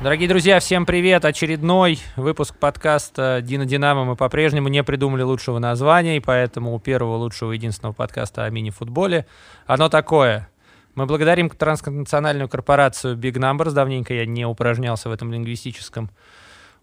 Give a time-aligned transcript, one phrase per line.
[0.00, 1.26] Дорогие друзья, всем привет!
[1.26, 4.04] Очередной выпуск подкаста «Дина Динамо».
[4.04, 9.26] Мы по-прежнему не придумали лучшего названия, и поэтому у первого лучшего единственного подкаста о мини-футболе
[9.66, 10.48] оно такое.
[10.94, 13.72] Мы благодарим транснациональную корпорацию Big Numbers.
[13.72, 16.10] Давненько я не упражнялся в этом лингвистическом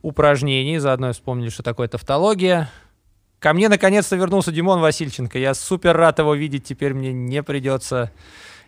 [0.04, 0.78] упражнении.
[0.78, 2.70] Заодно вспомнили, что такое тавтология.
[3.42, 5.40] Ко мне наконец-то вернулся Димон Васильченко.
[5.40, 6.64] Я супер рад его видеть.
[6.64, 8.12] Теперь мне не придется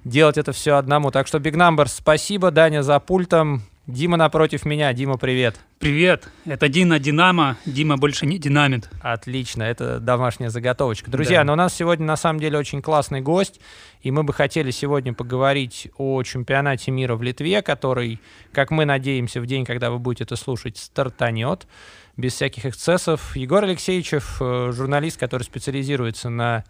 [0.04, 1.12] делать это все одному.
[1.12, 2.50] Так что Big Numbers, спасибо.
[2.50, 3.62] Даня за пультом.
[3.86, 4.92] Дима напротив меня.
[4.94, 5.60] Дима, привет.
[5.78, 6.28] Привет.
[6.46, 7.58] Это Дина Динамо.
[7.68, 8.90] Дима больше не динамит.
[9.02, 11.12] Отлично, это домашняя заготовочка.
[11.12, 11.44] Друзья, да.
[11.44, 13.60] но у нас сегодня на самом деле очень классный гость,
[14.02, 18.22] и мы бы хотели сегодня поговорить о чемпионате мира в Литве, который,
[18.54, 21.68] как мы надеемся, в день, когда вы будете это слушать, стартанет
[22.18, 23.36] без всяких эксцессов.
[23.36, 26.64] Егор Алексеевичев, э, журналист, который специализируется на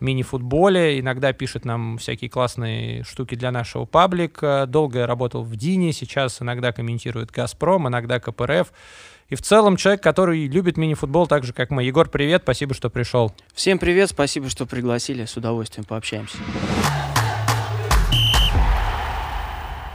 [0.00, 4.64] мини-футболе, иногда пишет нам всякие классные штуки для нашего паблика.
[4.66, 8.72] Долго работал в Дине, сейчас иногда комментирует «Газпром», иногда КПРФ.
[9.28, 11.84] И в целом человек, который любит мини-футбол так же, как мы.
[11.84, 13.32] Егор, привет, спасибо, что пришел.
[13.54, 16.38] Всем привет, спасибо, что пригласили, с удовольствием пообщаемся.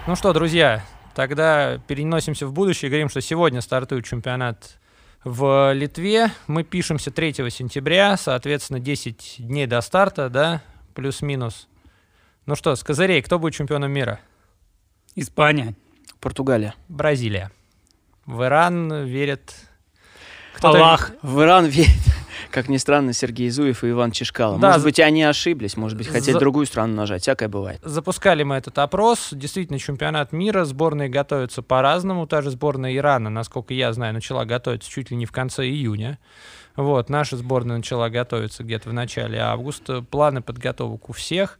[0.08, 4.78] Ну что, друзья, тогда переносимся в будущее и говорим, что сегодня стартует чемпионат
[5.26, 6.32] в Литве.
[6.48, 10.62] Мы пишемся 3 сентября, соответственно, 10 дней до старта, да,
[10.94, 11.68] плюс-минус.
[12.46, 14.22] Ну что, с козырей, кто будет чемпионом мира?
[15.16, 15.74] Испания.
[16.22, 16.76] Португалия.
[16.88, 17.52] Бразилия.
[18.26, 19.56] В Иран верят...
[20.62, 21.12] Аллах.
[21.22, 21.90] В Иран верит
[22.52, 24.60] как ни странно, Сергей Зуев и Иван Чешкало.
[24.60, 26.40] Да, может быть, они ошиблись, может быть, хотели за...
[26.40, 27.80] другую страну нажать, всякое бывает.
[27.84, 29.30] Запускали мы этот опрос.
[29.32, 32.28] Действительно, чемпионат мира, сборные готовятся по-разному.
[32.28, 36.20] Та же сборная Ирана, насколько я знаю, начала готовиться чуть ли не в конце июня.
[36.76, 40.02] Вот, наша сборная начала готовиться где-то в начале августа.
[40.02, 41.60] Планы подготовок у всех.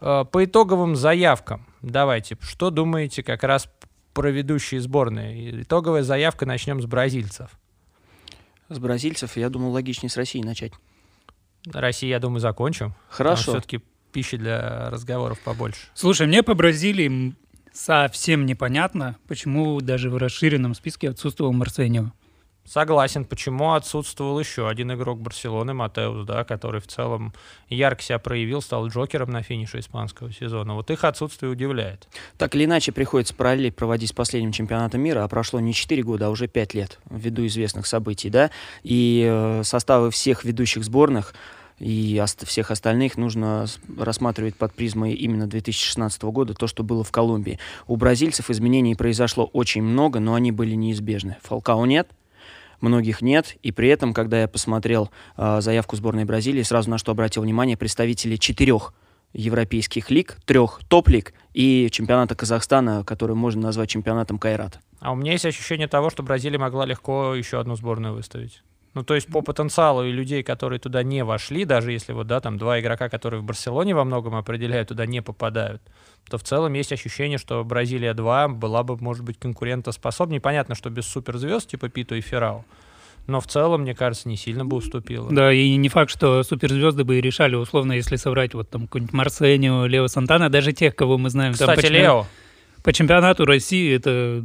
[0.00, 3.68] Э, по итоговым заявкам, давайте, что думаете как раз
[4.12, 5.62] про ведущие сборные?
[5.62, 7.59] Итоговая заявка начнем с бразильцев
[8.70, 10.72] с бразильцев, я думал, логичнее с России начать.
[11.66, 12.94] Россия, я думаю, закончим.
[13.08, 13.52] Хорошо.
[13.52, 13.80] Все-таки
[14.12, 15.80] пищи для разговоров побольше.
[15.94, 17.34] Слушай, мне по Бразилии
[17.72, 22.12] совсем непонятно, почему даже в расширенном списке отсутствовал Марсеньо.
[22.70, 23.24] Согласен.
[23.24, 27.34] Почему отсутствовал еще один игрок Барселоны, Матеус, да, который в целом
[27.68, 30.74] ярко себя проявил, стал Джокером на финише испанского сезона.
[30.74, 32.06] Вот их отсутствие удивляет.
[32.38, 36.28] Так или иначе, приходится параллель проводить с последним чемпионатом мира, а прошло не 4 года,
[36.28, 38.52] а уже 5 лет ввиду известных событий, да,
[38.84, 41.34] и э, составы всех ведущих сборных
[41.80, 43.66] и всех остальных нужно
[43.98, 47.58] рассматривать под призмой именно 2016 года, то, что было в Колумбии.
[47.88, 51.38] У бразильцев изменений произошло очень много, но они были неизбежны.
[51.42, 52.08] Фалкао нет,
[52.82, 53.56] многих нет.
[53.62, 57.76] И при этом, когда я посмотрел э, заявку сборной Бразилии, сразу на что обратил внимание,
[57.76, 58.92] представители четырех
[59.32, 64.80] европейских лиг, трех топ-лиг и чемпионата Казахстана, который можно назвать чемпионатом Кайрата.
[64.98, 68.62] А у меня есть ощущение того, что Бразилия могла легко еще одну сборную выставить.
[68.92, 72.40] Ну, то есть по потенциалу и людей, которые туда не вошли, даже если вот, да,
[72.40, 75.80] там два игрока, которые в Барселоне во многом определяют, туда не попадают,
[76.28, 80.40] то в целом есть ощущение, что Бразилия 2 была бы, может быть, конкурентоспособнее.
[80.40, 82.64] Понятно, что без суперзвезд типа Питу и Феррау.
[83.26, 85.30] Но в целом, мне кажется, не сильно бы уступила.
[85.30, 89.12] Да, и не факт, что суперзвезды бы и решали, условно, если соврать вот там какой-нибудь
[89.12, 91.52] Марсенио, Лео Сантана, даже тех, кого мы знаем.
[91.52, 92.26] Кстати, там, по Лео.
[92.82, 94.42] По чемпионату России это,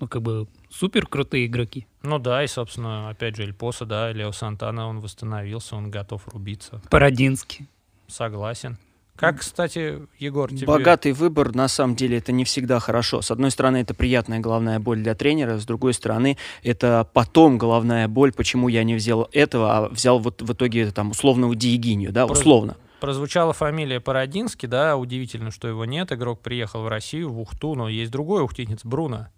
[0.00, 0.48] ну, как бы
[0.80, 1.86] супер крутые игроки.
[2.02, 6.80] Ну да, и, собственно, опять же, Эльпоса, да, Лео Сантана, он восстановился, он готов рубиться.
[6.90, 7.68] Парадинский.
[8.08, 8.78] Согласен.
[9.14, 10.66] Как, кстати, Егор, тебе...
[10.66, 13.20] Богатый выбор, на самом деле, это не всегда хорошо.
[13.20, 18.08] С одной стороны, это приятная головная боль для тренера, с другой стороны, это потом головная
[18.08, 22.24] боль, почему я не взял этого, а взял вот в итоге там условного Диегинью, да,
[22.24, 22.78] условно.
[23.00, 26.10] Прозвучала фамилия Парадинский, да, удивительно, что его нет.
[26.12, 29.28] Игрок приехал в Россию, в Ухту, но есть другой ухтинец, Бруно.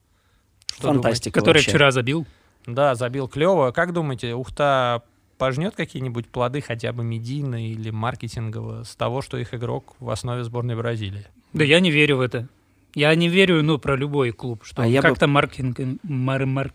[0.72, 1.70] Что Фантастика Который вообще.
[1.70, 2.26] вчера забил.
[2.66, 3.72] Да, забил клево.
[3.72, 5.02] Как думаете, Ухта
[5.38, 10.44] пожнет какие-нибудь плоды хотя бы медийные или маркетинговые с того, что их игрок в основе
[10.44, 11.26] сборной Бразилии?
[11.52, 12.48] Да я не верю в это.
[12.94, 15.32] Я не верю, ну, про любой клуб, что а как-то бы...
[15.32, 16.72] маркетинг, мар, мар...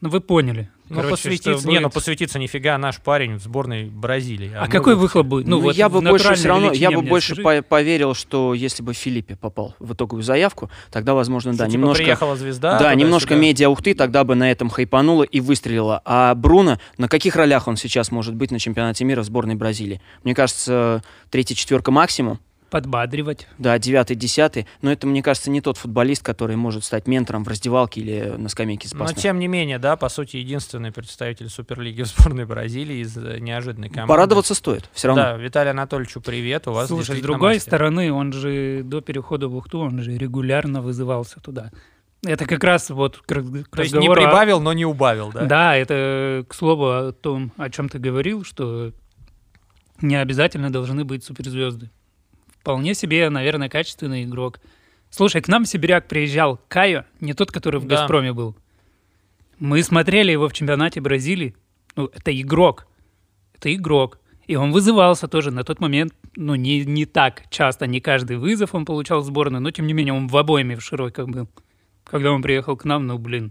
[0.00, 0.70] ну, вы поняли.
[0.88, 1.66] Ну, Короче, посвятиться, будет...
[1.66, 4.52] не, ну посвятиться нифига наш парень в сборной Бразилии.
[4.54, 5.46] А, а какой выхлоп будет?
[5.46, 8.82] Ну, ну вот я бы больше все равно, я бы больше по поверил, что если
[8.82, 12.04] бы Филиппе попал в итоговую заявку, тогда, возможно, что, да, типа немножко...
[12.04, 12.78] приехала звезда.
[12.78, 16.00] Да, немножко медиа ухты, тогда бы на этом хайпануло и выстрелила.
[16.04, 20.00] А Бруно, на каких ролях он сейчас может быть на чемпионате мира в сборной Бразилии?
[20.22, 22.38] Мне кажется, третья четверка максимум.
[22.68, 23.46] Подбадривать.
[23.58, 24.66] Да, девятый, десятый.
[24.82, 28.48] Но это, мне кажется, не тот футболист, который может стать ментором в раздевалке или на
[28.48, 29.16] скамейке запасных.
[29.16, 33.38] Но, тем не менее, да, по сути, единственный представитель Суперлиги в сборной Бразилии из э,
[33.38, 34.08] неожиданной команды.
[34.08, 35.22] Порадоваться стоит, все равно.
[35.22, 37.68] Да, Виталий Анатольевичу привет, у вас Слушай, с другой мастер.
[37.68, 41.70] стороны, он же до перехода в Ухту, он же регулярно вызывался туда.
[42.24, 44.60] Это как раз вот к, к То есть не прибавил, о...
[44.60, 45.44] но не убавил, да?
[45.44, 48.92] Да, это к слову о том, о чем ты говорил, что
[50.00, 51.90] не обязательно должны быть суперзвезды
[52.68, 54.60] вполне себе, наверное, качественный игрок.
[55.08, 57.96] Слушай, к нам сибиряк приезжал Кайо, не тот, который в да.
[57.96, 58.54] «Газпроме» был.
[59.58, 61.56] Мы смотрели его в чемпионате Бразилии.
[61.96, 62.86] Ну, это игрок.
[63.54, 64.18] Это игрок.
[64.46, 68.74] И он вызывался тоже на тот момент, ну, не, не так часто, не каждый вызов
[68.74, 71.48] он получал в сборную, но, тем не менее, он в обоймах в широких был.
[72.04, 73.50] Когда он приехал к нам, ну, блин,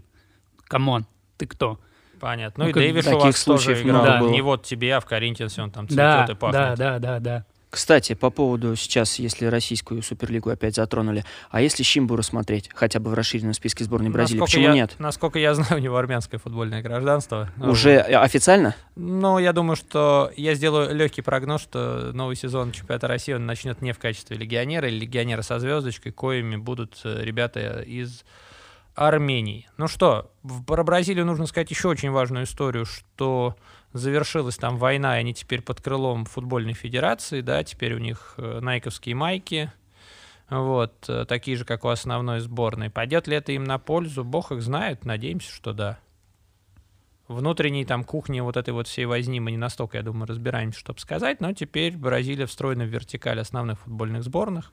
[0.68, 1.06] come on,
[1.38, 1.80] ты кто?
[2.20, 2.66] Понятно.
[2.66, 4.04] Ну, ну и Дэвиш у вас тоже играл.
[4.04, 4.20] Да.
[4.20, 6.52] Не вот тебе, а в Коринтинсе он там цветет да, и пахнет.
[6.52, 7.46] Да, да, да, да.
[7.70, 13.10] Кстати, по поводу сейчас, если российскую суперлигу опять затронули, а если Щимбу рассмотреть, хотя бы
[13.10, 14.94] в расширенном списке сборной Бразилии, насколько почему я, нет?
[14.98, 17.50] Насколько я знаю, у него армянское футбольное гражданство.
[17.58, 18.74] Уже э, официально?
[18.96, 23.82] Ну, я думаю, что я сделаю легкий прогноз, что новый сезон чемпионата России он начнет
[23.82, 28.24] не в качестве легионера или легионера со звездочкой, коими будут э, ребята из
[28.94, 29.68] Армении.
[29.76, 30.32] Ну что,
[30.66, 33.56] про Бразилию нужно сказать еще очень важную историю, что
[33.92, 38.60] завершилась там война, и они теперь под крылом футбольной федерации, да, теперь у них э,
[38.60, 39.72] найковские майки,
[40.50, 42.90] вот, э, такие же, как у основной сборной.
[42.90, 44.24] Пойдет ли это им на пользу?
[44.24, 45.98] Бог их знает, надеемся, что да.
[47.28, 50.98] Внутренней там кухни вот этой вот всей возни мы не настолько, я думаю, разбираемся, чтобы
[50.98, 54.72] сказать, но теперь Бразилия встроена в вертикаль основных футбольных сборных.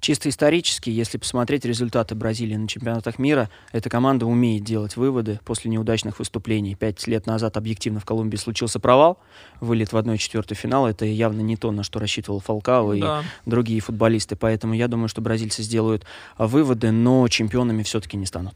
[0.00, 5.70] Чисто исторически, если посмотреть результаты Бразилии на чемпионатах мира, эта команда умеет делать выводы после
[5.70, 6.74] неудачных выступлений.
[6.74, 9.18] Пять лет назад объективно в Колумбии случился провал,
[9.60, 10.86] вылет в 1-4 финал.
[10.86, 13.24] Это явно не то, на что рассчитывал Фалкао да.
[13.46, 14.36] и другие футболисты.
[14.36, 16.04] Поэтому я думаю, что бразильцы сделают
[16.38, 18.54] выводы, но чемпионами все-таки не станут.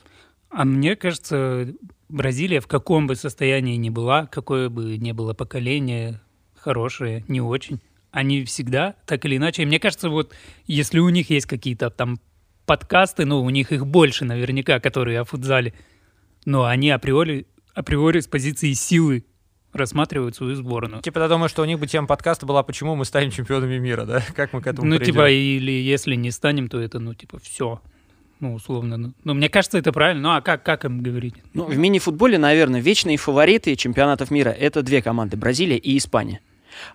[0.50, 1.74] А мне кажется,
[2.08, 6.20] Бразилия в каком бы состоянии ни была, какое бы ни было поколение,
[6.54, 7.80] хорошее, не очень,
[8.14, 10.32] они всегда, так или иначе, мне кажется, вот
[10.66, 12.20] если у них есть какие-то там
[12.64, 15.74] подкасты, ну, у них их больше наверняка, которые о футзале,
[16.44, 19.24] но они априори, априори с позиции силы
[19.72, 21.02] рассматривают свою сборную.
[21.02, 24.04] Типа, я думаю, что у них бы тема подкаста была, почему мы станем чемпионами мира,
[24.04, 24.22] да?
[24.36, 25.14] Как мы к этому Ну, придем?
[25.14, 27.80] типа, или если не станем, то это, ну, типа, все.
[28.38, 28.96] Ну, условно.
[28.96, 30.22] Ну, ну, мне кажется, это правильно.
[30.22, 31.34] Ну, а как, как им говорить?
[31.52, 36.40] Ну, в мини-футболе, наверное, вечные фавориты чемпионатов мира— это две команды— Бразилия и Испания.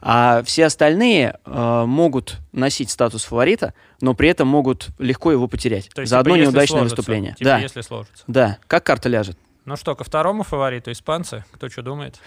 [0.02, 5.90] А все остальные э, могут носить статус фаворита, но при этом могут легко его потерять
[5.90, 7.34] То есть, за типа, одно неудачное сложится, выступление.
[7.34, 7.58] Типа, да.
[7.60, 8.24] если сложится.
[8.28, 9.38] Да, как карта ляжет.
[9.66, 11.44] Ну что, ко второму фавориту испанцы?
[11.52, 12.20] Кто что думает?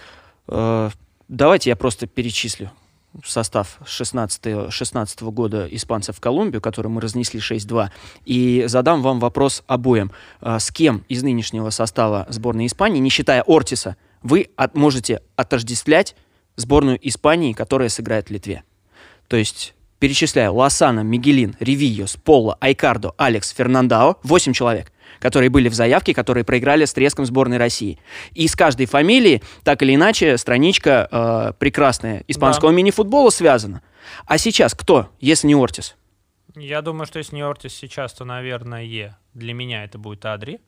[0.47, 0.89] Э,
[1.27, 2.71] давайте я просто перечислю
[3.23, 7.89] состав 16, 16 года испанцев в Колумбию, который мы разнесли 6-2,
[8.25, 10.11] и задам вам вопрос обоим.
[10.41, 16.15] Э, с кем из нынешнего состава сборной Испании, не считая Ортиса, вы от, можете отождествлять
[16.55, 18.63] сборную Испании, которая сыграет в Литве.
[19.27, 25.73] То есть, перечисляю, Лосана, Мигелин, Ревийос, Поло, Айкардо, Алекс, Фернандао, 8 человек, которые были в
[25.73, 27.99] заявке, которые проиграли с треском сборной России.
[28.33, 32.77] И с каждой фамилии, так или иначе, страничка э, прекрасная испанского да.
[32.77, 33.81] мини-футбола связана.
[34.25, 35.95] А сейчас кто, если не Ортис?
[36.55, 40.59] Я думаю, что если не Ортис сейчас, то, наверное, для меня это будет Адри.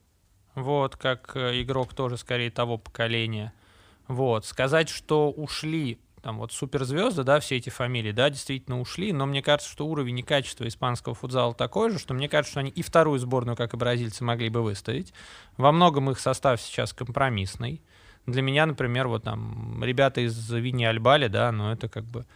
[0.54, 3.52] Вот, как э, игрок тоже скорее того поколения–
[4.08, 4.44] вот.
[4.44, 9.42] Сказать, что ушли там вот суперзвезды, да, все эти фамилии, да, действительно ушли, но мне
[9.42, 12.82] кажется, что уровень и качество испанского футзала такой же, что мне кажется, что они и
[12.82, 15.14] вторую сборную, как и бразильцы, могли бы выставить.
[15.56, 17.80] Во многом их состав сейчас компромиссный.
[18.26, 22.26] Для меня, например, вот там ребята из Вини Альбали, да, но это как бы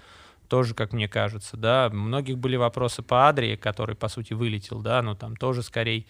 [0.48, 1.88] тоже, как мне кажется, да.
[1.90, 6.06] Многих были вопросы по Адрии, который, по сути, вылетел, да, но там тоже скорее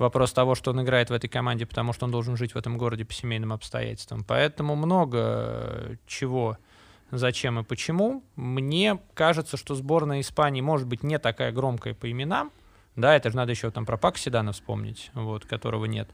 [0.00, 2.78] вопрос того, что он играет в этой команде, потому что он должен жить в этом
[2.78, 4.24] городе по семейным обстоятельствам.
[4.24, 6.58] Поэтому много чего,
[7.10, 8.24] зачем и почему.
[8.34, 12.50] Мне кажется, что сборная Испании может быть не такая громкая по именам.
[12.96, 16.10] Да, это же надо еще там про Пак Седана вспомнить, вот, которого нет.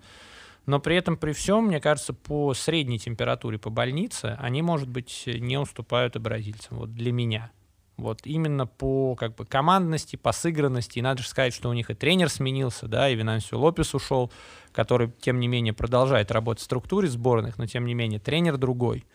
[0.66, 5.22] Но при этом, при всем, мне кажется, по средней температуре по больнице они, может быть,
[5.26, 6.78] не уступают и бразильцам.
[6.78, 7.50] Вот для меня.
[7.96, 10.98] Вот именно по как бы командности, по сыгранности.
[10.98, 14.30] И надо же сказать, что у них и тренер сменился, да, и Винансио Лопес ушел,
[14.72, 19.06] который, тем не менее, продолжает работать в структуре сборных, но, тем не менее, тренер другой.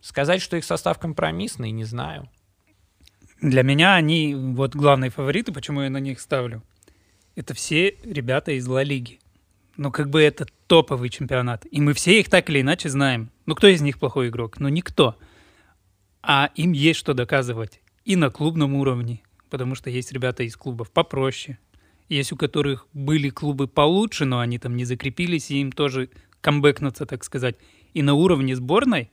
[0.00, 2.30] Сказать, что их состав компромиссный, не знаю.
[3.42, 6.62] Для меня они вот главные фавориты, почему я на них ставлю.
[7.36, 9.20] Это все ребята из Ла Лиги.
[9.76, 11.66] Ну, как бы это топовый чемпионат.
[11.70, 13.30] И мы все их так или иначе знаем.
[13.46, 14.60] Ну, кто из них плохой игрок?
[14.60, 15.16] Ну, никто.
[16.22, 19.22] А им есть что доказывать и на клубном уровне.
[19.50, 21.58] потому что есть ребята из клубов попроще,
[22.08, 26.08] есть у которых были клубы получше, но они там не закрепились, и им тоже
[26.40, 27.56] камбэкнуться, так сказать.
[27.92, 29.10] И на уровне сборной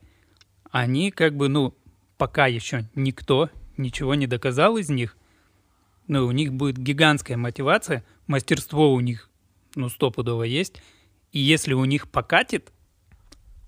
[0.70, 1.74] они как бы, ну,
[2.16, 5.16] пока еще никто ничего не доказал из них,
[6.06, 9.30] но у них будет гигантская мотивация, мастерство у них,
[9.74, 10.82] ну, стопудово есть.
[11.32, 12.72] И если у них покатит,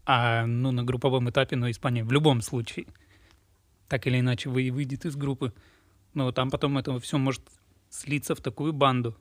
[0.05, 2.87] а, ну, на групповом этапе, ну, Испания в любом случае,
[3.93, 5.53] так или иначе, вы, выйдет из группы,
[6.15, 7.43] но там потом это все может
[7.91, 9.15] слиться в такую банду.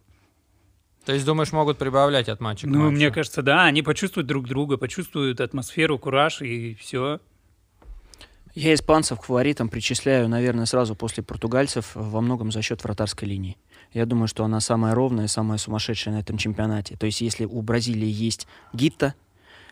[1.03, 2.95] То есть, думаешь, могут прибавлять от матча к Ну, матчу?
[2.95, 7.19] мне кажется, да, они почувствуют друг друга, почувствуют атмосферу, кураж и все.
[8.55, 13.57] Я испанцев к фаворитам причисляю, наверное, сразу после португальцев во многом за счет вратарской линии.
[13.91, 16.95] Я думаю, что она самая ровная, самая сумасшедшая на этом чемпионате.
[16.95, 19.15] То есть, если у Бразилии есть Гитта,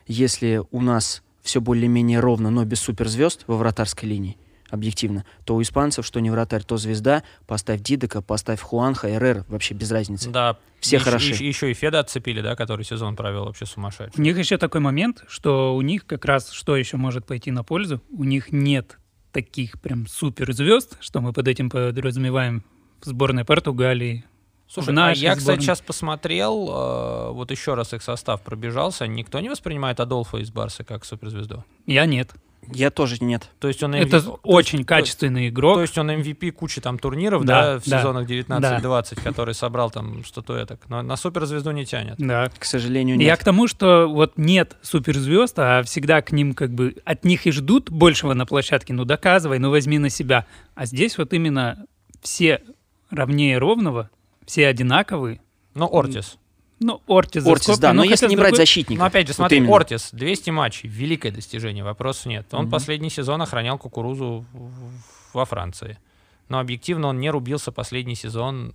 [0.07, 4.37] если у нас все более-менее ровно, но без суперзвезд во вратарской линии,
[4.69, 9.73] объективно, то у испанцев, что не вратарь, то звезда, поставь Дидека, поставь Хуанха, Эррер, вообще
[9.73, 10.29] без разницы.
[10.29, 10.57] Да.
[10.79, 11.29] Все Еще- хороши.
[11.31, 14.17] Еще, еще и Феда отцепили, да, который сезон провел вообще сумасшедший.
[14.17, 17.63] У них еще такой момент, что у них как раз что еще может пойти на
[17.63, 18.97] пользу, у них нет
[19.31, 22.63] таких прям суперзвезд, что мы под этим подразумеваем
[23.01, 24.25] в сборной Португалии.
[24.67, 25.61] Слушай, а я, кстати, сборной.
[25.63, 30.83] сейчас посмотрел, э, вот еще раз их состав пробежался, никто не воспринимает Адолфа из Барса
[30.83, 31.65] как суперзвезду?
[31.87, 32.31] Я нет.
[32.71, 33.49] Я тоже нет.
[33.59, 35.77] То есть он Это MVP то очень есть- качественный игрок.
[35.77, 39.89] То есть он MVP кучи там турниров, Да, да, в да, сезонах 19-20, который собрал
[39.91, 40.81] там статуэток.
[40.87, 42.15] Но на суперзвезду не тянет.
[42.17, 42.49] да.
[42.57, 43.39] К сожалению, Я нет.
[43.39, 47.51] к тому, что вот нет суперзвезд, а всегда к ним как бы от них и
[47.51, 48.93] ждут большего на площадке.
[48.93, 50.45] Ну доказывай, ну возьми на себя.
[50.75, 51.85] А здесь вот именно
[52.21, 52.61] все
[53.09, 54.09] равнее ровного,
[54.45, 55.41] все одинаковые.
[55.75, 56.37] Ну, Ортис.
[56.79, 58.99] Ну, Ортис, Ортис, да, но хотя если не брать другой- защитников.
[59.01, 59.75] Ну, опять же, вот смотри, именно.
[59.75, 62.47] Ортис, 200 матчей, великое достижение, вопросов нет.
[62.53, 62.71] Он Мгм.
[62.71, 64.45] последний сезон охранял кукурузу
[65.33, 65.97] во Франции.
[66.47, 68.73] Но объективно он не рубился последний сезон.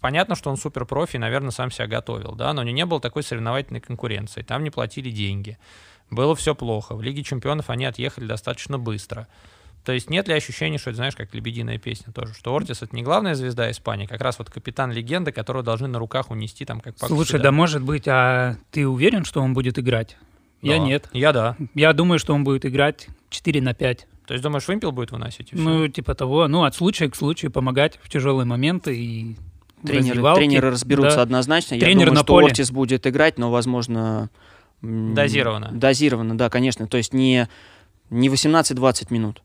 [0.00, 3.22] Понятно, что он суперпрофи, наверное, сам себя готовил, да, но у него не было такой
[3.22, 4.42] соревновательной конкуренции.
[4.42, 5.58] Там не платили деньги.
[6.10, 6.94] Было все плохо.
[6.94, 9.26] В Лиге чемпионов они отъехали достаточно быстро.
[9.86, 12.94] То есть нет ли ощущения, что это, знаешь, как лебединая песня тоже, что Ортис это
[12.96, 16.80] не главная звезда Испании, как раз вот капитан легенды, которого должны на руках унести там
[16.80, 17.44] как Пако Слушай, Сюда.
[17.44, 20.16] да может быть, а ты уверен, что он будет играть?
[20.60, 20.84] Я Да.
[20.84, 21.08] нет.
[21.12, 21.56] Я да.
[21.74, 24.08] Я думаю, что он будет играть 4 на 5.
[24.26, 25.50] То есть думаешь, вымпел будет выносить?
[25.52, 26.48] Ну, типа того.
[26.48, 29.36] Ну, от случая к случаю помогать в тяжелые моменты и
[29.86, 31.22] Тренеры, тренеры разберутся Да.
[31.22, 31.74] однозначно.
[31.76, 32.46] Я Тренер думаю, на что поле.
[32.46, 34.30] Ортис будет играть, но, возможно...
[34.82, 35.70] Дозированно.
[35.72, 36.88] Дозированно, да, конечно.
[36.88, 37.48] То есть не,
[38.10, 39.42] не 18-20 минут,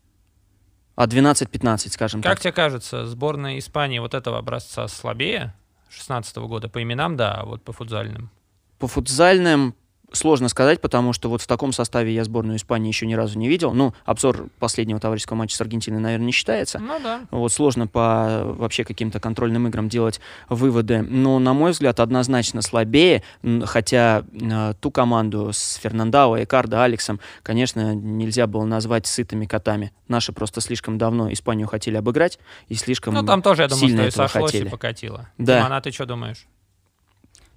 [1.01, 2.41] а 12-15, скажем Как так.
[2.41, 5.55] тебе кажется, сборная Испании вот этого образца слабее
[5.89, 6.69] 16 года?
[6.69, 8.29] По именам, да, а вот по футзальным.
[8.77, 9.73] По футзальным
[10.11, 13.47] сложно сказать, потому что вот в таком составе я сборную Испании еще ни разу не
[13.47, 13.73] видел.
[13.73, 16.79] Ну, обзор последнего товарищеского матча с Аргентиной, наверное, не считается.
[16.79, 17.21] Ну да.
[17.31, 21.01] Вот сложно по вообще каким-то контрольным играм делать выводы.
[21.01, 23.23] Но, на мой взгляд, однозначно слабее.
[23.65, 29.91] Хотя э, ту команду с Фернандао, Экардо, Алексом, конечно, нельзя было назвать сытыми котами.
[30.07, 34.01] Наши просто слишком давно Испанию хотели обыграть и слишком Ну там тоже, я думаю, сильно
[34.03, 34.67] что и сошлось, хотели.
[34.67, 35.29] и покатило.
[35.37, 35.57] Да.
[35.57, 36.47] Диман, а ты что думаешь?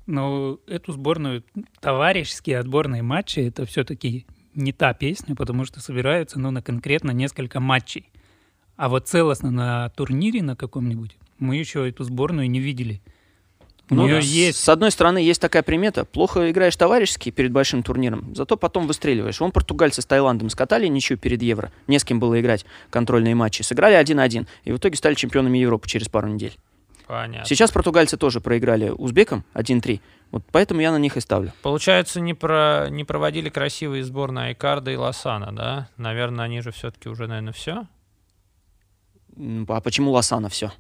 [0.07, 1.45] Но эту сборную,
[1.81, 7.61] товарищеские отборные матчи, это все-таки не та песня, потому что собираются, ну, на конкретно несколько
[7.61, 8.11] матчей.
[8.77, 13.01] А вот целостно на турнире на каком-нибудь мы еще эту сборную не видели.
[13.91, 14.59] У Ну нее да, есть...
[14.59, 16.07] С одной стороны, есть такая примета.
[16.07, 19.41] Плохо играешь товарищески перед большим турниром, зато потом выстреливаешь.
[19.41, 21.71] Вон португальцы с Таиландом скатали ничью перед Евро.
[21.87, 23.63] Не с кем было играть контрольные матчи.
[23.63, 24.47] Сыграли 1-1.
[24.65, 26.57] И в итоге стали чемпионами Европы через пару недель.
[27.07, 27.45] Понятно.
[27.47, 30.01] Сейчас португальцы тоже проиграли узбекам 1-3.
[30.31, 31.53] Вот поэтому я на них и ставлю.
[31.63, 32.89] Получается, не, про...
[32.91, 35.89] не проводили красивые сборные Айкарда и Лосана, да?
[35.97, 37.87] Наверное, они же все-таки уже, наверное, все.
[39.69, 40.73] А почему Лосана все?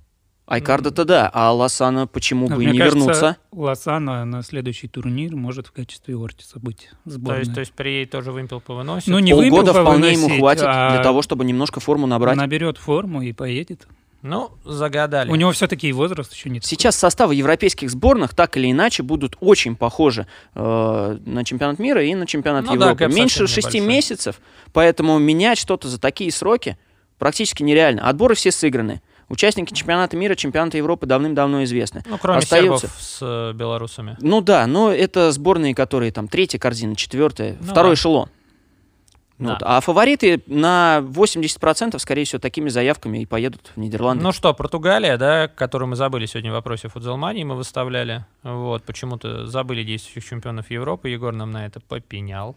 [0.46, 3.36] Айкарда-то да, а Лосана почему Ну, бы и не кажется, вернуться?
[3.50, 7.40] Лосана на следующий турнир может в качестве Ортиса быть То сборной.
[7.40, 9.08] есть, то есть при ей тоже вымпел повыносит?
[9.08, 12.36] Ну, не Полгода вполне ему повыносить, хватит а для того, чтобы немножко форму набрать.
[12.36, 13.86] наберет форму и поедет.
[14.24, 15.30] Ну, загадали.
[15.30, 16.68] У него все-таки и возраст еще не такой.
[16.70, 22.14] Сейчас составы европейских сборных так или иначе будут очень похожи э, на чемпионат мира и
[22.14, 23.04] на чемпионат Ну да, Европы.
[23.04, 23.86] гэп Меньше шести небольшой.
[23.96, 24.40] месяцев,
[24.72, 26.78] поэтому менять что-то за такие сроки
[27.18, 28.08] практически нереально.
[28.08, 29.02] Отборы все сыграны.
[29.28, 32.02] Участники чемпионата мира, чемпионата Европы давным-давно известны.
[32.06, 34.16] Ну, кроме остается- сербов с э, белорусами.
[34.22, 37.94] Ну да, но это сборные, которые там третья корзина, четвертая, Ну второй да.
[37.94, 38.30] эшелон.
[39.38, 39.54] Да.
[39.54, 39.58] Вот.
[39.62, 44.22] А фавориты на 80% скорее всего такими заявками и поедут в Нидерланды.
[44.22, 48.24] Ну что, Португалия, да, которую мы забыли сегодня в вопросе футзалмании, мы выставляли.
[48.44, 51.08] Вот, почему-то забыли действующих чемпионов Европы.
[51.08, 52.54] Егор нам на это попенял.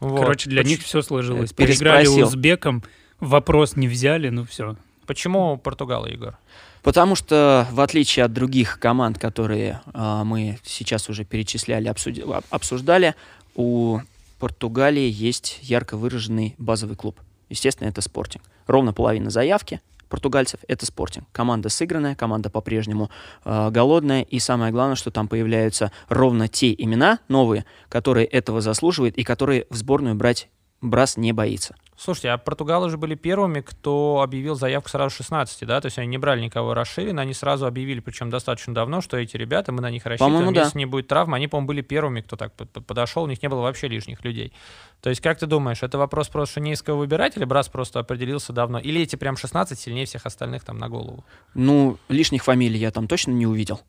[0.00, 0.20] Вот.
[0.20, 1.52] Короче, для Поч- них все сложилось.
[1.52, 2.82] Э, Переиграли узбекам,
[3.20, 4.76] вопрос не взяли, ну все.
[5.06, 6.38] Почему Португалы, Егор?
[6.82, 13.14] Потому что, в отличие от других команд, которые э, мы сейчас уже перечисляли, обсуди, обсуждали,
[13.54, 14.00] у
[14.38, 17.20] Португалии есть ярко выраженный базовый клуб.
[17.48, 18.44] Естественно, это спортинг.
[18.66, 21.26] Ровно половина заявки португальцев это спортинг.
[21.32, 23.10] Команда сыгранная, команда по-прежнему
[23.44, 29.16] э, голодная, и самое главное, что там появляются ровно те имена новые, которые этого заслуживают
[29.16, 30.48] и которые в сборную брать
[30.80, 31.74] Брас не боится.
[31.96, 35.80] Слушайте, а португалы же были первыми, кто объявил заявку сразу 16, да?
[35.80, 39.36] То есть они не брали никого расширенно, они сразу объявили, причем достаточно давно, что эти
[39.36, 40.62] ребята, мы на них рассчитываем, да.
[40.62, 43.62] если не будет травм, они, по-моему, были первыми, кто так подошел, у них не было
[43.62, 44.52] вообще лишних людей.
[45.00, 48.78] То есть, как ты думаешь, это вопрос просто шинейского выбирать, или Брас просто определился давно?
[48.78, 51.24] Или эти прям 16 сильнее всех остальных там на голову?
[51.54, 53.80] Ну, лишних фамилий я там точно не увидел.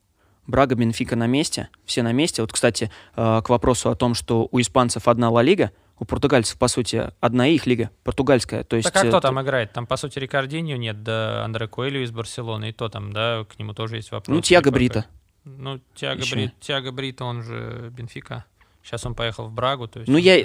[0.48, 2.42] Брага, Бенфика на месте, все на месте.
[2.42, 6.58] Вот, кстати, э, к вопросу о том, что у испанцев одна Ла Лига, у португальцев,
[6.58, 8.64] по сути, одна их лига, португальская.
[8.64, 9.74] То есть, так а кто э, там играет?
[9.74, 13.60] Там, по сути, Рикардиньо нет, да Андре Коэльо из Барселоны, и то там, да, к
[13.60, 14.34] нему тоже есть вопрос.
[14.34, 15.06] Ну, Тиаго Брита.
[15.46, 18.46] Ну, Тиаго, Брит, Тиаго Брита, он же Бенфика.
[18.84, 19.88] Сейчас он поехал в Брагу.
[19.88, 20.22] То есть ну, он...
[20.22, 20.38] я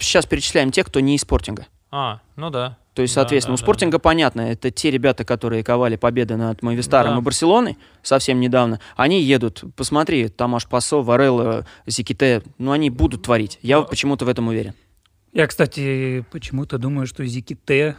[0.00, 1.66] сейчас перечисляем тех, кто не из спортинга.
[1.90, 2.78] А, ну да.
[2.94, 4.02] То есть, соответственно, да, да, у спортинга да.
[4.02, 7.18] понятно, это те ребята, которые ковали победы над Мовистаром да.
[7.18, 8.80] и Барселоной совсем недавно.
[8.96, 13.58] Они едут, посмотри, Тамаш Пасо, Варелла, Зиките, ну они будут творить.
[13.60, 14.74] Я вот почему-то в этом уверен.
[15.36, 17.96] Я, кстати, почему-то думаю, что Зиките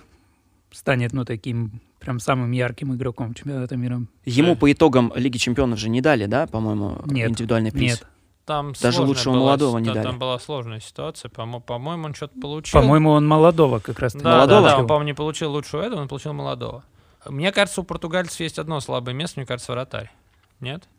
[0.72, 4.01] станет, ну, таким прям самым ярким игроком чемпионата мира.
[4.25, 8.00] Ему по итогам Лиги Чемпионов же не дали, да, по-моему, нет, индивидуальный приз?
[8.00, 8.08] Нет.
[8.46, 10.06] Там Даже лучшего была, молодого не там, дали.
[10.08, 11.29] Там была сложная ситуация.
[11.29, 12.82] По- по-моему, он что-то получил.
[12.82, 14.13] По-моему, он молодого как раз.
[14.15, 14.62] Да, молодого?
[14.63, 16.86] Да, да, он, по-моему, не получил лучшего этого, он получил молодого.
[17.24, 20.12] Мне кажется, у португальцев есть одно слабое место, мне кажется, вратарь.
[20.60, 20.89] Нет?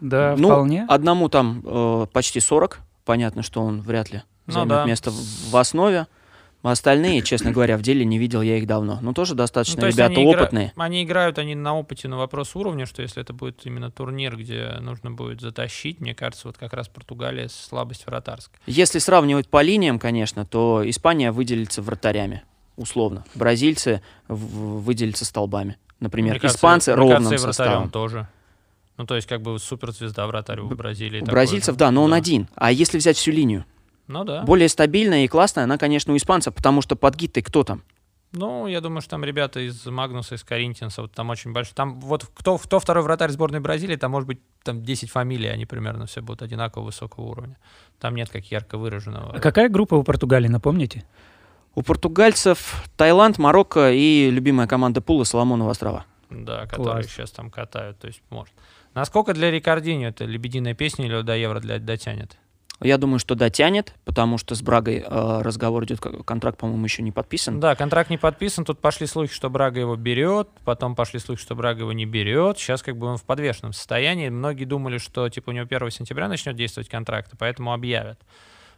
[0.00, 0.86] Да, ну, вполне.
[0.88, 2.80] Одному там э, почти 40.
[3.04, 4.84] Понятно, что он вряд ли Ну займет да.
[4.84, 6.06] место в, в основе.
[6.62, 8.98] А Остальные, честно говоря, в деле не видел я их давно.
[9.02, 10.72] Но тоже достаточно Ну, то ребята они игра- опытные.
[10.76, 14.76] Они играют, они на опыте, на вопрос уровня, что если это будет именно турнир, где
[14.80, 18.60] нужно будет затащить, мне кажется, вот как раз Португалия слабость вратарская.
[18.66, 22.44] Если сравнивать по линиям, конечно, то Испания выделится вратарями,
[22.76, 23.24] условно.
[23.34, 25.78] Бразильцы выделятся столбами.
[25.98, 27.90] Например, Мне испанцы ровным кажется, составом.
[27.90, 28.28] тоже.
[28.98, 31.22] Ну, то есть, как бы суперзвезда вратарь у Бразилии.
[31.22, 31.78] У бразильцев, же.
[31.78, 32.46] да, но он один.
[32.54, 33.64] А если взять всю линию?
[34.06, 34.42] Ну да.
[34.42, 37.82] Более стабильная и классная она, конечно, у испанцев, потому что под гид кто там?
[38.32, 41.74] Ну, я думаю, что там ребята из Магнуса, из Коринтинса, вот там очень большой.
[41.74, 45.66] Там вот кто, кто второй вратарь сборной Бразилии, там может быть там 10 фамилий, они
[45.66, 47.58] примерно все будут одинаково высокого уровня.
[48.00, 49.34] Там нет как ярко выраженного.
[49.34, 51.04] А какая группа у Португалии, напомните?
[51.74, 56.04] У португальцев Таиланд, Марокко и любимая команда Пула Соломонова острова.
[56.30, 57.06] Да, которые Класс.
[57.06, 58.54] сейчас там катают, то есть может.
[58.94, 62.36] Насколько для Рикардинho это лебединая песня или до Евро для, дотянет?
[62.82, 67.12] Я думаю, что дотянет, потому что с Брагой э, разговор идет, контракт, по-моему, еще не
[67.12, 67.60] подписан.
[67.60, 71.54] Да, контракт не подписан, тут пошли слухи, что Брага его берет, потом пошли слухи, что
[71.54, 72.58] Брага его не берет.
[72.58, 74.28] Сейчас как бы он в подвешенном состоянии.
[74.28, 78.18] Многие думали, что типа у него 1 сентября начнет действовать контракт, поэтому объявят.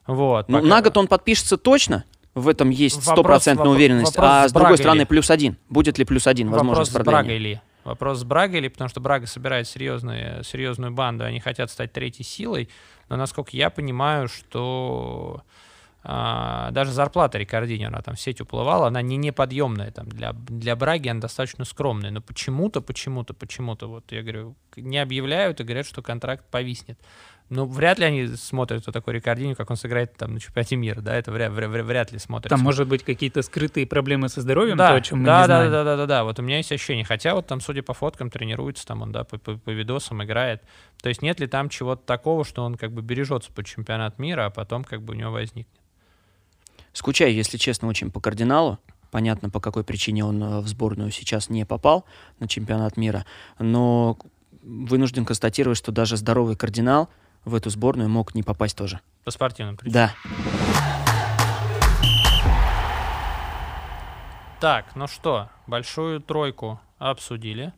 [0.07, 0.49] Вот.
[0.49, 4.17] Ну, пока- на год он подпишется точно, в этом есть Вопрос- стопроцентная вопрос- уверенность.
[4.17, 5.05] вопрос а с с другой стороны, ли?
[5.07, 5.57] плюс один.
[5.69, 7.23] Будет ли плюс один Вопрос возможность с продления?
[7.23, 7.61] Брагой ли?
[7.85, 12.25] Вопрос с Брагой ли, потому что Брага собирает серьезные, серьезную банду, они хотят стать третьей
[12.25, 12.69] силой,
[13.09, 15.43] но насколько я понимаю, что
[16.03, 21.09] а, даже зарплата Рикардини, она там сеть уплывала, она не неподъемная там для, для Браги,
[21.09, 26.03] она достаточно скромная, но почему-то, почему-то, почему-то, вот я говорю, не объявляют и говорят, что
[26.03, 26.99] контракт повиснет.
[27.51, 31.03] Ну, вряд ли они смотрят, кто такой Рикардини, как он сыграет там на чемпионате мира,
[31.03, 32.49] да, это вряд, вряд, вряд ли смотрят.
[32.49, 35.49] Там может быть какие-то скрытые проблемы со здоровьем, да, то, о чем мы да, не
[35.49, 35.71] да, знаем.
[35.73, 37.05] да, да, да, да, вот у меня есть ощущение.
[37.05, 40.63] Хотя вот там, судя по фоткам, тренируется там он, да, по, по- по видосам играет.
[41.03, 44.47] То есть нет ли там чего-то такого, что он как бы бережется под чемпионат мира,
[44.47, 45.69] а потом как бы у него возникнет?
[46.95, 48.79] Скучаю, если честно, очень по кардиналу.
[49.11, 52.05] Понятно, по какой причине он э, в сборную сейчас не попал
[52.41, 53.27] на чемпионат мира.
[53.59, 54.19] Но
[54.63, 57.11] вынужден констатировать, что даже здоровый кардинал
[57.45, 59.01] в эту сборную мог не попасть тоже.
[59.25, 60.11] По спортивным причинам.
[60.11, 60.15] Да.
[64.61, 67.73] Так, ну что, большую тройку обсудили.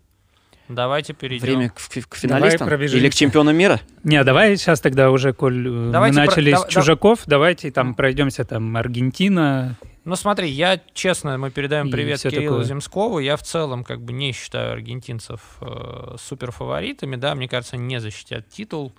[0.68, 1.46] Давайте перейдем.
[1.46, 3.80] Время к, к- финалистам или к чемпионам мира?
[4.02, 7.20] Не, давай сейчас тогда уже, коль э, Давайте мы про- начали да- с да- чужаков,
[7.26, 9.76] давайте там пройдемся, там, Аргентина.
[10.04, 12.64] Ну смотри, я честно, мы передаем привет Кириллу такое.
[12.64, 13.18] Земскову.
[13.20, 18.00] Я в целом как бы не считаю аргентинцев э, суперфаворитами, да, мне кажется, они не
[18.00, 18.92] защитят титул.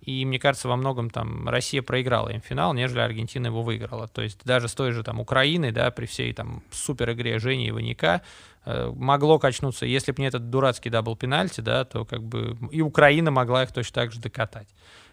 [0.00, 4.08] И мне кажется, во многом там Россия проиграла им финал, нежели Аргентина его выиграла.
[4.08, 7.66] То есть даже с той же там Украиной, да, при всей там супер игре Жени
[7.66, 8.22] Иваняка,
[8.64, 9.86] э, могло качнуться.
[9.86, 13.72] Если бы не этот дурацкий double пенальти, да, то как бы и Украина могла их
[13.72, 14.68] точно так же докатать.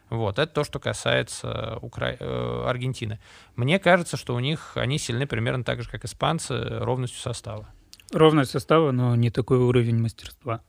[0.10, 2.16] Вот, это то, что касается Укра...
[2.18, 3.20] э, Аргентины.
[3.58, 7.68] Мне кажется, что у них они сильны примерно так же, как испанцы, ровностью состава.
[8.14, 10.62] Ровность состава, но не такой уровень мастерства.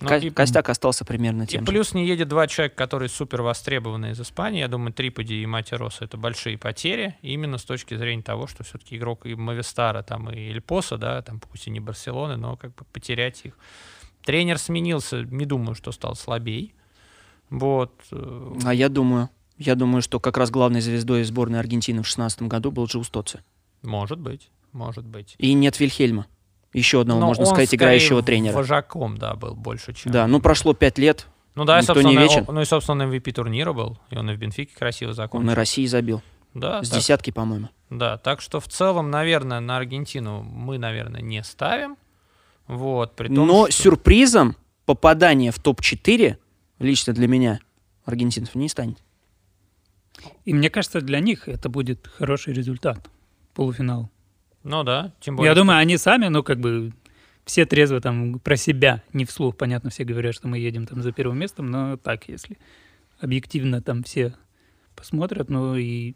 [0.00, 3.42] Ну, Ко- и, Костяк остался примерно тем И плюс не едет два человека, которые супер
[3.42, 4.60] востребованы из Испании.
[4.60, 7.16] Я думаю, Триподи и Матероса— это большие потери.
[7.22, 11.40] Именно с точки зрения того, что все-таки игрок и Мавистара, там, и Эльпоса, да, там,
[11.40, 13.54] пусть и не Барселоны, но как бы потерять их.
[14.24, 16.74] Тренер сменился, не думаю, что стал слабей.
[17.50, 17.92] Вот.
[18.12, 22.42] Э, а я думаю, я думаю, что как раз главной звездой сборной Аргентины в 2016
[22.42, 23.42] году был Джоу Стоци.
[23.82, 25.34] Может быть, может быть.
[25.38, 26.26] И нет Вильхельма.
[26.78, 28.54] Еще одного, Но можно сказать, играющего тренера.
[28.56, 30.12] вожаком, да, был больше, чем...
[30.12, 32.44] Да, ну прошло пять лет, ну да, Никто не вечен.
[32.46, 35.46] ну и, собственно, он MVP турнира был, и он и в Бенфике красиво закончил.
[35.48, 36.22] Он и России забил.
[36.54, 37.68] Да, С так, десятки, по-моему.
[37.90, 41.96] Да, так что в целом, наверное, на Аргентину мы, наверное, не ставим.
[42.68, 43.82] Вот, при том, Но что...
[43.82, 46.36] сюрпризом попадание в топ-4
[46.78, 47.60] лично для меня
[48.04, 48.98] аргентинцев не станет.
[50.44, 53.08] И мне кажется, для них это будет хороший результат
[53.54, 54.10] полуфинал.
[54.68, 55.48] Ну да, тем более.
[55.48, 55.62] Я что...
[55.62, 56.92] думаю, они сами, ну как бы
[57.46, 61.10] все трезво там про себя, не вслух, понятно, все говорят, что мы едем там за
[61.10, 62.58] первым местом, но так, если
[63.18, 64.34] объективно там все
[64.94, 66.14] посмотрят, ну и...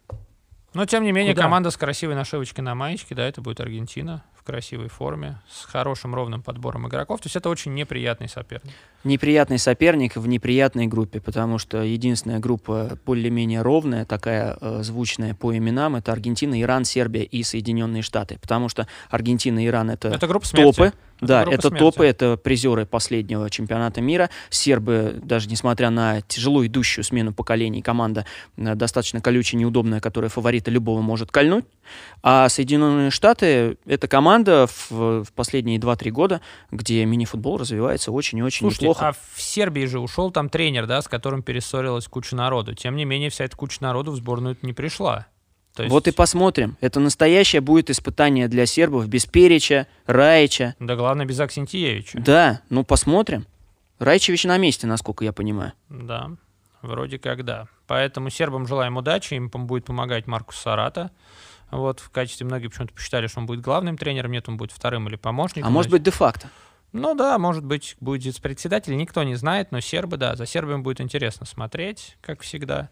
[0.75, 1.45] Но, тем не менее, Куда?
[1.45, 6.15] команда с красивой нашивочкой на маечке, да, это будет Аргентина в красивой форме, с хорошим
[6.15, 7.21] ровным подбором игроков.
[7.21, 8.73] То есть это очень неприятный соперник.
[9.05, 15.57] Неприятный соперник в неприятной группе, потому что единственная группа более-менее ровная, такая э, звучная по
[15.57, 18.39] именам, это Аргентина, Иран, Сербия и Соединенные Штаты.
[18.41, 20.93] Потому что Аргентина и Иран это, это группа топы.
[21.21, 21.79] Да, это смерти.
[21.79, 24.29] топы, это призеры последнего чемпионата мира.
[24.51, 28.27] Сербы, даже несмотря на тяжело идущую смену поколений, команда
[28.57, 31.65] э, достаточно колючая, неудобная, которая фаворита любого может кольнуть.
[32.25, 34.91] А Соединенные Штаты— это команда в,
[35.25, 36.41] в последние 2-3 года,
[36.71, 39.09] где мини-футбол развивается очень и очень Слушайте, неплохо.
[39.09, 42.75] а в Сербии же ушел там тренер, да, с которым перессорилась куча народу.
[42.75, 45.27] Тем не менее, вся эта куча народу в сборную не пришла.
[45.75, 45.93] То есть...
[45.93, 46.77] Вот и посмотрим.
[46.81, 50.75] Это настоящее будет испытание для сербов без Переча, Раича.
[50.79, 52.21] Да главное, без Аксентиевича.
[52.21, 53.47] Да, ну посмотрим.
[53.99, 55.73] Райчевич на месте, насколько я понимаю.
[55.89, 56.31] Да,
[56.83, 57.69] вроде как да.
[57.87, 61.11] Поэтому сербам желаем удачи, им будет помогать Маркус Сарата.
[61.73, 65.09] Вот, в качестве многие почему-то посчитали, что он будет главным тренером, нет, он будет вторым
[65.09, 65.67] или помощником.
[65.67, 66.49] А может быть, де-факто?
[66.93, 71.01] Ну да, может быть, будет председатель, никто не знает, но сербы, да, за сербами будет
[71.01, 72.91] интересно смотреть, как всегда.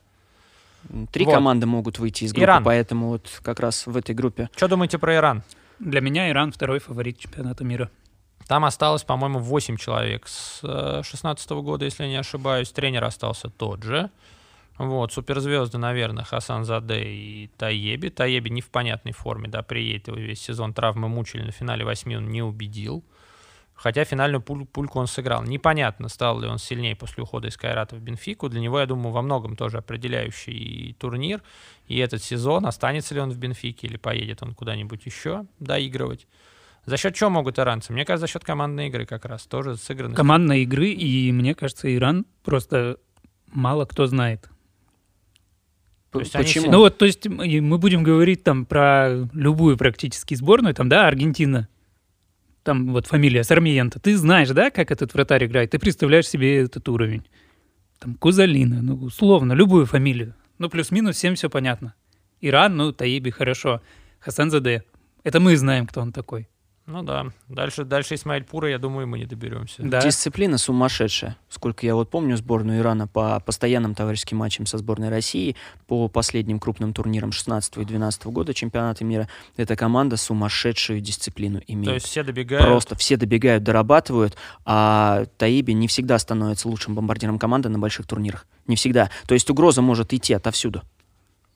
[1.12, 1.34] Три вот.
[1.34, 2.64] команды могут выйти из группы, Иран.
[2.64, 4.48] поэтому вот как раз в этой группе.
[4.56, 5.42] Что думаете про Иран?
[5.78, 7.90] Для меня Иран второй фаворит чемпионата мира.
[8.46, 12.70] Там осталось, по-моему, 8 человек с 16 -го года, если я не ошибаюсь.
[12.70, 14.10] Тренер остался тот же.
[14.80, 18.08] Вот, суперзвезды, наверное, Хасан Заде и Таеби.
[18.08, 20.72] Таеби не в понятной форме, да, приедет его весь сезон.
[20.72, 23.04] Травмы мучили, на финале восьми он не убедил.
[23.74, 25.42] Хотя финальную пуль, пульку он сыграл.
[25.42, 28.48] Непонятно, стал ли он сильнее после ухода из Кайрата в Бенфику.
[28.48, 31.42] Для него, я думаю, во многом тоже определяющий турнир.
[31.86, 36.26] И этот сезон, останется ли он в Бенфике или поедет он куда-нибудь еще доигрывать.
[36.86, 37.92] За счет чего могут иранцы?
[37.92, 39.46] Мне кажется, за счет командной игры как раз.
[39.46, 40.14] Тоже сыграны.
[40.14, 42.96] Командной игры, и мне кажется, Иран просто
[43.52, 44.48] мало кто знает.
[46.10, 46.70] Почему?
[46.70, 51.68] Ну вот, то есть мы будем говорить там про любую практически сборную, там, да, Аргентина,
[52.62, 56.88] там вот фамилия Сармиента, ты знаешь, да, как этот вратарь играет, ты представляешь себе этот
[56.88, 57.26] уровень.
[58.00, 60.34] Там Кузалина, ну, условно, любую фамилию.
[60.58, 61.94] Ну, плюс-минус всем все понятно.
[62.40, 63.82] Иран, ну, Таиби, хорошо.
[64.18, 64.84] Хасан Заде.
[65.22, 66.48] Это мы знаем, кто он такой.
[66.90, 67.26] Ну да.
[67.48, 69.82] Дальше, дальше Исмаиль Пура, я думаю, мы не доберемся.
[69.82, 70.00] Да.
[70.00, 71.36] Дисциплина сумасшедшая.
[71.48, 75.54] Сколько я вот помню сборную Ирана по постоянным товарищеским матчам со сборной России,
[75.86, 81.86] по последним крупным турнирам 16 и 12 года чемпионата мира, эта команда сумасшедшую дисциплину имеет.
[81.86, 82.66] То есть все добегают?
[82.66, 88.46] Просто все добегают, дорабатывают, а Таиби не всегда становится лучшим бомбардиром команды на больших турнирах.
[88.66, 89.10] Не всегда.
[89.28, 90.82] То есть угроза может идти отовсюду.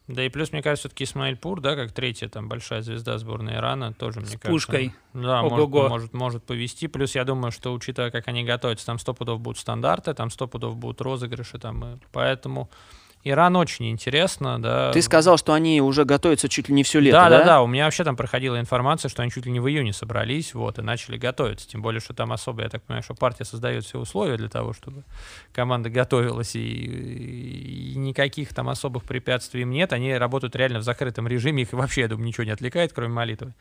[0.06, 3.54] Да и плюс, мне кажется, все-таки Исмаиль Пур, да, как третья там большая звезда сборной
[3.54, 4.50] Ирана, тоже, мне С кажется...
[4.50, 4.92] пушкой.
[5.14, 6.88] Да, может, может, может повести.
[6.88, 10.46] Плюс я думаю, что, учитывая, как они готовятся, там сто пудов будут стандарты, там сто
[10.46, 12.68] пудов будут розыгрыши, там, и поэтому
[13.24, 14.92] Иран очень интересно, да.
[14.92, 17.30] Ты сказал, что они уже готовятся чуть ли не все лето, да?
[17.30, 17.62] Да, да, да.
[17.62, 20.78] У меня вообще там проходила информация, что они чуть ли не в июне собрались, вот,
[20.78, 21.66] и начали готовиться.
[21.66, 24.74] Тем более, что там особо, я так понимаю, что партия создает все условия для того,
[24.74, 25.04] чтобы
[25.52, 29.94] команда готовилась, и, и никаких там особых препятствий им нет.
[29.94, 33.54] Они работают реально в закрытом режиме, их вообще, я думаю, ничего не отвлекает, кроме молитвы.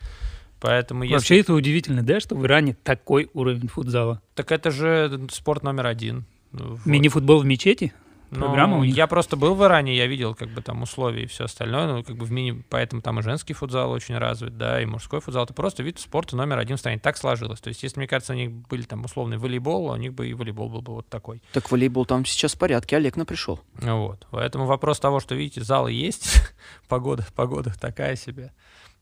[0.60, 1.14] Поэтому если...
[1.14, 4.20] Вообще это удивительно, да, что в Иране такой уровень футзала?
[4.34, 6.26] Так это же спорт номер один.
[6.52, 6.84] Вот.
[6.84, 7.92] Мини-футбол в мечети?
[8.30, 8.96] Программа у них.
[8.96, 12.04] Я просто был в Иране, я видел как бы там условия и все остальное, ну
[12.04, 15.44] как бы в мини, поэтому там и женский футзал очень развит, да, и мужской футзал.
[15.44, 16.98] Это просто вид спорта номер один в стране.
[16.98, 17.60] Так сложилось.
[17.60, 20.34] То есть, если, мне кажется, у них были там условный волейбол, у них бы и
[20.34, 21.42] волейбол был бы вот такой.
[21.52, 23.60] Так волейбол там сейчас в порядке, Олег на пришел.
[23.74, 24.26] Вот.
[24.30, 26.54] Поэтому вопрос того, что, видите, залы есть,
[26.88, 28.52] погода, погода такая себе.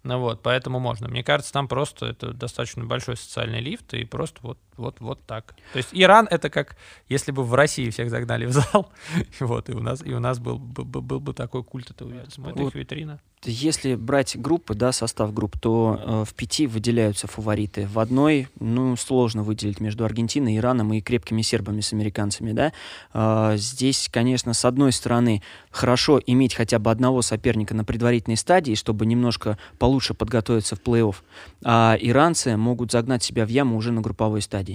[0.02, 1.08] Ну вот, поэтому можно.
[1.08, 5.54] Мне кажется, там просто это достаточно большой социальный лифт, и просто вот, вот, вот так.
[5.72, 6.76] То есть Иран это как,
[7.08, 8.90] если бы в России всех загнали в зал,
[9.40, 12.40] вот, и у нас, и у нас был, был, был бы такой культ, это, это
[12.40, 12.68] вот.
[12.68, 13.20] их витрина.
[13.44, 17.88] Если брать группы, да, состав групп, то э, в пяти выделяются фавориты.
[17.88, 22.72] В одной, ну, сложно выделить между Аргентиной, Ираном и крепкими сербами с американцами, да.
[23.12, 28.76] Э, здесь, конечно, с одной стороны, хорошо иметь хотя бы одного соперника на предварительной стадии,
[28.76, 31.16] чтобы немножко получше подготовиться в плей-офф.
[31.64, 34.71] А иранцы могут загнать себя в яму уже на групповой стадии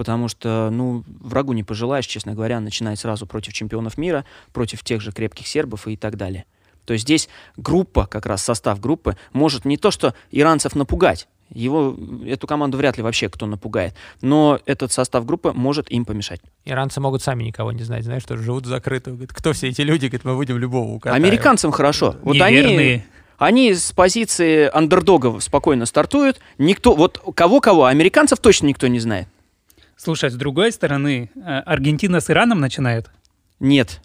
[0.00, 5.02] потому что, ну, врагу не пожелаешь, честно говоря, начинать сразу против чемпионов мира, против тех
[5.02, 6.46] же крепких сербов и так далее.
[6.86, 11.94] То есть здесь группа, как раз состав группы, может не то, что иранцев напугать, его,
[12.24, 13.94] эту команду вряд ли вообще кто напугает.
[14.22, 16.40] Но этот состав группы может им помешать.
[16.64, 19.10] Иранцы могут сами никого не знать, знаешь, что живут закрыто.
[19.10, 20.06] Говорят, кто все эти люди?
[20.06, 21.22] Говорят, мы будем любого укатаем.
[21.22, 22.16] Американцам хорошо.
[22.22, 23.04] Вот Неверные.
[23.36, 26.40] они, они с позиции андердогов спокойно стартуют.
[26.56, 29.28] Никто, вот кого-кого, американцев точно никто не знает.
[30.02, 33.10] Слушай, с другой стороны, э, Аргентина с Ираном начинает?
[33.58, 34.00] Нет.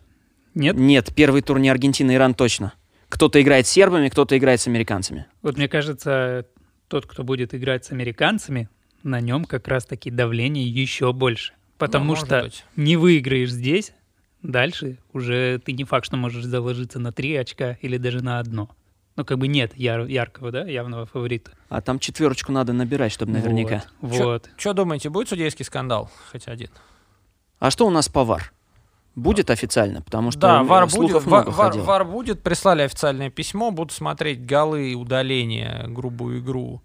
[0.54, 0.76] Нет?
[0.76, 2.74] Нет, первый тур не Аргентина, Иран точно.
[3.08, 5.28] Кто-то играет с сербами, кто-то играет с американцами.
[5.42, 6.48] Вот мне кажется,
[6.90, 8.68] тот, кто будет играть с американцами,
[9.04, 11.54] на нем как раз-таки давление еще больше.
[11.78, 12.66] Потому ну, что быть.
[12.76, 13.94] не выиграешь здесь,
[14.42, 18.70] дальше уже ты не факт, что можешь заложиться на три очка или даже на одно.
[19.16, 21.52] Ну, как бы нет яр- яркого, да, явного фаворита.
[21.70, 23.84] А там четверочку надо набирать, чтобы наверняка.
[24.02, 24.20] Вот.
[24.20, 24.50] вот.
[24.58, 26.12] Что думаете, будет судейский скандал?
[26.32, 26.70] Хоть один.
[27.60, 28.52] А что у нас по ВАР?
[29.16, 33.72] Будет официально, потому что да, ВАР будет, много ВАР, ВАР, ВАР будет, прислали официальное письмо,
[33.72, 36.82] будут смотреть голы и удаления, грубую игру.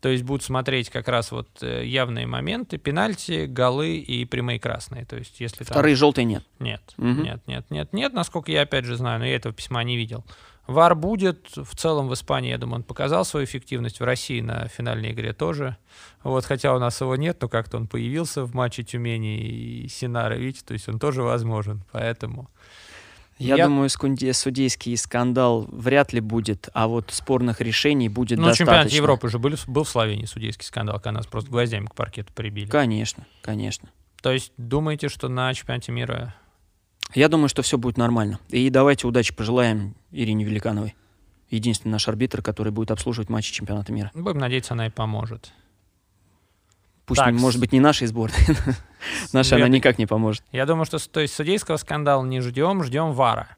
[0.00, 5.04] То есть будут смотреть как раз вот э, явные моменты, пенальти, голы и прямые красные.
[5.04, 6.00] То есть если Вторые там...
[6.00, 6.44] желтые нет?
[6.58, 7.06] Нет, угу.
[7.06, 10.24] нет, нет, нет, нет, насколько я опять же знаю, но я этого письма не видел.
[10.66, 11.56] ВАР будет.
[11.56, 14.00] В целом в Испании, я думаю, он показал свою эффективность.
[14.00, 15.76] В России на финальной игре тоже.
[16.22, 20.34] Вот, хотя у нас его нет, но как-то он появился в матче Тюмени и Синара,
[20.34, 21.84] видите, то есть он тоже возможен.
[21.92, 22.48] Поэтому...
[23.38, 28.64] Я, я думаю, судейский скандал вряд ли будет, а вот спорных решений будет ну, достаточно.
[28.64, 31.94] Ну, чемпионат Европы же был, был в Словении судейский скандал, когда нас просто гвоздями к
[31.94, 32.68] паркету прибили.
[32.68, 33.88] Конечно, конечно.
[34.20, 36.34] То есть думаете, что на чемпионате мира
[37.14, 38.38] я думаю, что все будет нормально.
[38.48, 40.94] И давайте удачи пожелаем Ирине Великановой.
[41.50, 44.10] Единственный наш арбитр, который будет обслуживать матчи чемпионата мира.
[44.14, 45.52] Будем надеяться, она и поможет.
[47.04, 48.38] Пусть, так, может быть, не нашей сборной.
[49.32, 50.42] Наша она никак не поможет.
[50.52, 53.56] Я думаю, что то есть судейского скандала не ждем, ждем ВАРа.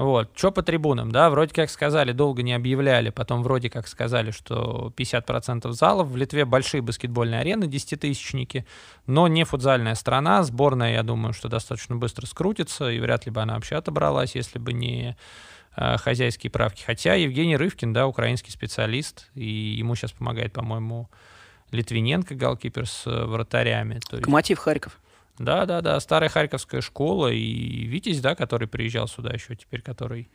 [0.00, 0.30] Вот.
[0.34, 4.94] Что по трибунам, да, вроде как сказали, долго не объявляли, потом вроде как сказали, что
[4.96, 6.08] 50% залов.
[6.08, 8.64] В Литве большие баскетбольные арены, десятитысячники,
[9.06, 10.42] но не футзальная страна.
[10.42, 14.58] Сборная, я думаю, что достаточно быстро скрутится, и вряд ли бы она вообще отобралась, если
[14.58, 15.18] бы не
[15.76, 16.82] э, хозяйские правки.
[16.82, 21.10] Хотя Евгений Рывкин, да, украинский специалист, и ему сейчас помогает, по-моему,
[21.72, 23.96] Литвиненко, голкипер с э, вратарями.
[23.96, 24.10] Есть...
[24.14, 24.98] Локомотив Харьков.
[25.40, 30.28] Да, да, да, старая Харьковская школа и Витязь, да, который приезжал сюда еще теперь, который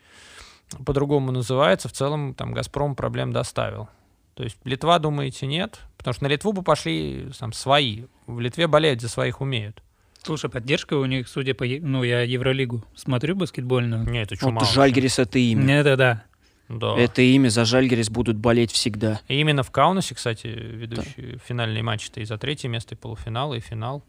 [0.84, 3.88] по-другому называется, в целом там Газпром проблем доставил.
[4.34, 5.80] То есть Литва, думаете, нет?
[5.98, 8.06] Потому что на Литву бы пошли там свои.
[8.26, 9.84] В Литве болеют за своих умеют.
[10.24, 11.66] Слушай, поддержка у них, судя по...
[11.66, 14.10] Ну, я Евролигу смотрю баскетбольную.
[14.10, 14.62] Нет, это чума.
[14.62, 15.64] Вот Жальгерис— это имя.
[15.64, 16.24] Нет, это да.
[16.68, 16.98] Да.
[16.98, 19.22] Это имя за Жальгерис будут болеть всегда.
[19.28, 21.40] И именно в Каунасе, кстати, ведущие да.
[21.46, 24.04] финальные матчи-то и за третье место, и полуфинал, и финал.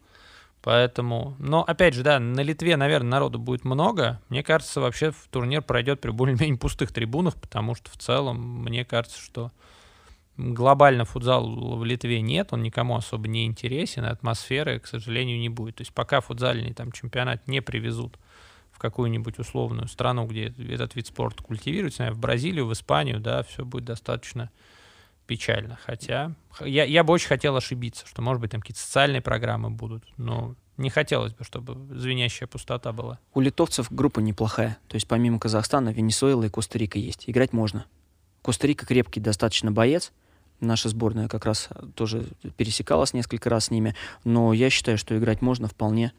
[0.66, 4.20] Поэтому, но опять же, да, на Литве, наверное, народу будет много.
[4.28, 9.16] Мне кажется, вообще турнир пройдет при более-менее пустых трибунах, потому что в целом, мне кажется,
[9.16, 9.52] что
[10.36, 15.76] глобально футзал в Литве нет, он никому особо не интересен, атмосферы, к сожалению, не будет.
[15.76, 18.18] То есть пока футзальный там чемпионат не привезут
[18.72, 23.64] в какую-нибудь условную страну, где этот вид спорта культивируется, в Бразилию, в Испанию, да, все
[23.64, 24.50] будет достаточно
[25.26, 25.78] печально.
[25.84, 30.04] Хотя я, я бы очень хотел ошибиться, что, может быть, там какие-то социальные программы будут,
[30.16, 33.18] но не хотелось бы, чтобы звенящая пустота была.
[33.34, 34.78] У литовцев группа неплохая.
[34.88, 37.24] То есть помимо Казахстана, Венесуэла и Коста-Рика есть.
[37.28, 37.86] Играть можно.
[38.42, 40.12] Коста-Рика крепкий достаточно боец.
[40.60, 43.94] Наша сборная как раз тоже пересекалась несколько раз с ними.
[44.24, 46.12] Но я считаю, что играть можно вполне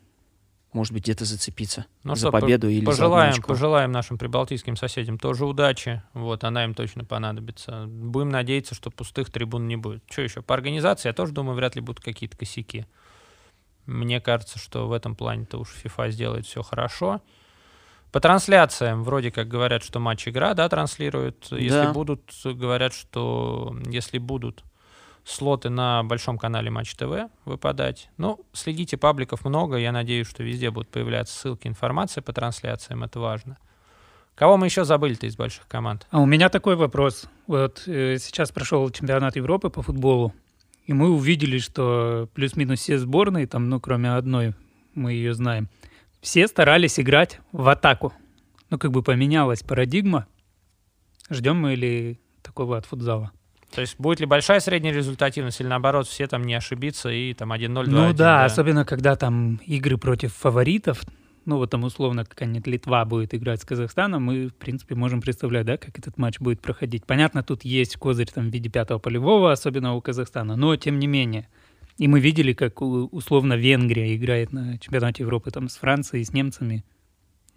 [0.74, 5.18] может быть, где-то зацепиться ну, за что, победу или пожелаем, за Пожелаем нашим прибалтийским соседям
[5.18, 6.02] тоже удачи.
[6.14, 7.86] Вот, она им точно понадобится.
[7.88, 10.04] Будем надеяться, что пустых трибун не будет.
[10.10, 10.42] Что еще?
[10.42, 12.86] По организации, я тоже думаю, вряд ли будут какие-то косяки.
[13.86, 17.22] Мне кажется, что в этом плане-то уж FIFA сделает все хорошо.
[18.12, 21.48] По трансляциям вроде как говорят, что матч игра, да, транслируют.
[21.52, 21.94] Если да.
[21.94, 24.64] будут, говорят, что если будут
[25.28, 28.10] слоты на большом канале Матч ТВ выпадать.
[28.18, 33.20] Ну, следите, пабликов много, я надеюсь, что везде будут появляться ссылки, информация по трансляциям, это
[33.20, 33.58] важно.
[34.36, 36.08] Кого мы еще забыли-то из больших команд?
[36.12, 37.28] А у меня такой вопрос.
[37.48, 40.34] Вот э, сейчас прошел чемпионат Европы по футболу,
[40.86, 44.54] и мы увидели, что плюс-минус все сборные, там, ну, кроме одной,
[44.94, 45.70] мы ее знаем,
[46.22, 48.14] все старались играть в атаку.
[48.70, 50.28] Ну, как бы поменялась парадигма.
[51.30, 53.32] Ждем мы ли такого от футзала?
[53.74, 57.52] То есть будет ли большая средняя результативность или наоборот все там не ошибиться и там
[57.52, 57.88] 1-0, 2-1?
[57.88, 61.04] Ну да, да, особенно когда там игры против фаворитов,
[61.46, 65.66] ну вот там условно какая-нибудь Литва будет играть с Казахстаном, мы, в принципе, можем представлять,
[65.66, 67.06] да, как этот матч будет проходить.
[67.06, 71.08] Понятно, тут есть козырь там в виде пятого полевого, особенно у Казахстана, но тем не
[71.08, 71.48] менее.
[71.98, 76.86] И мы видели, как условно Венгрия играет на чемпионате Европы там с Францией, с немцами.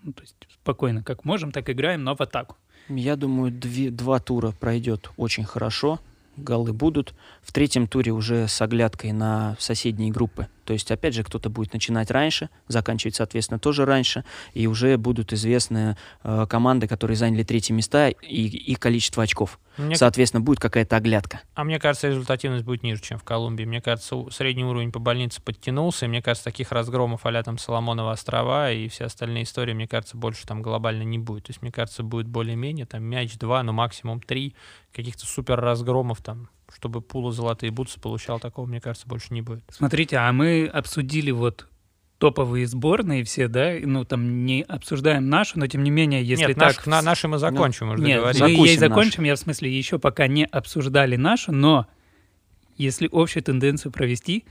[0.02, 2.56] Ну, то есть спокойно, как можем, так играем, но в атаку.
[2.88, 6.00] Я думаю, две, два тура пройдет очень хорошо.
[6.36, 7.14] Голы будут.
[7.42, 10.48] В третьем туре уже с оглядкой на соседние группы.
[10.70, 15.32] То есть, опять же, кто-то будет начинать раньше, заканчивать, соответственно, тоже раньше, и уже будут
[15.32, 19.58] известны э, команды, которые заняли третьи места, и их количество очков.
[19.78, 19.96] Мне...
[19.96, 21.40] Соответственно, будет какая-то оглядка.
[21.54, 23.64] А мне кажется, результативность будет ниже, чем в Колумбии.
[23.64, 28.12] Мне кажется, средний уровень по больнице подтянулся, и мне кажется, таких разгромов а там Соломонова
[28.12, 31.46] острова и все остальные истории, мне кажется, больше там глобально не будет.
[31.46, 34.54] То есть, мне кажется, будет более-менее, там, мяч два, ну, максимум три,
[34.92, 39.64] каких-то супер разгромов там чтобы Пула золотые бутсы получал, такого, мне кажется, больше не будет.
[39.70, 41.66] Смотрите, а мы обсудили вот
[42.18, 46.58] топовые сборные все, да, ну там не обсуждаем нашу, но тем не менее, если Нет,
[46.58, 46.76] так...
[46.76, 49.98] Наш, на, наши мы закончим, ну, уже Нет, мы ей закончим, я в смысле еще
[49.98, 51.86] пока не обсуждали нашу, но
[52.76, 54.44] если общую тенденцию провести,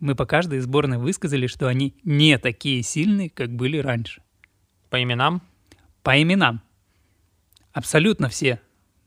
[0.00, 4.22] мы по каждой сборной высказали, что они не такие сильные, как были раньше.
[4.88, 5.42] По именам?
[6.02, 6.62] По именам.
[7.72, 8.60] Абсолютно все.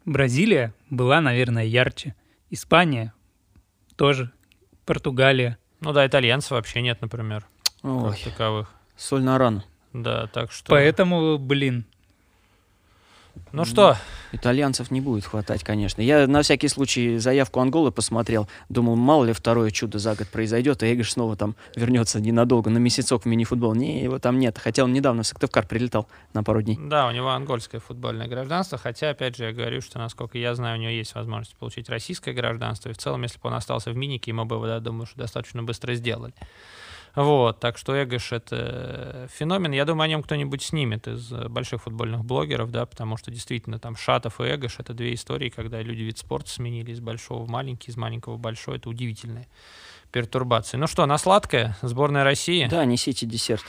[0.06, 2.16] Бразилия была, наверное, ярче.
[2.54, 3.14] Испания
[3.96, 4.32] тоже,
[4.86, 5.58] Португалия.
[5.80, 7.48] Ну да, итальянцев вообще нет, например,
[7.82, 8.72] Ой, как таковых.
[8.96, 9.64] Соль на рану.
[9.92, 10.70] Да, так что...
[10.70, 11.86] Поэтому, блин,
[13.52, 13.98] ну что?
[14.34, 16.02] Итальянцев не будет хватать, конечно.
[16.02, 18.50] Я на всякий случай заявку Анголы посмотрел.
[18.68, 22.80] Думал, мало ли второе чудо за год произойдет, а Эгош снова там вернется ненадолго, на
[22.80, 23.76] месяцок в мини-футбол.
[23.76, 24.58] Не, его там нет.
[24.58, 26.80] Хотя он недавно в Сыктывкар прилетал на пару дней.
[26.82, 28.80] Да, у него ангольское футбольное гражданство.
[28.80, 32.34] Хотя, опять же, я говорю, что, насколько я знаю, у него есть возможность получить российское
[32.34, 32.90] гражданство.
[32.90, 35.62] И в целом, если бы он остался в минике, ему бы, я думаю, что достаточно
[35.62, 36.34] быстро сделали.
[37.16, 39.72] Вот, так что Эгош— это феномен.
[39.72, 43.96] Я думаю, о нем кто-нибудь снимет из больших футбольных блогеров, да, потому что действительно там
[43.96, 47.92] Шатов и Эгош— это две истории, когда люди вид спорта сменили из большого в маленький,
[47.92, 48.78] из маленького в большой.
[48.78, 49.48] Это удивительные
[50.12, 50.78] пертурбации.
[50.78, 51.78] Ну что, на сладкое?
[51.84, 52.68] Сборная России?
[52.68, 53.64] Да, несите десерт.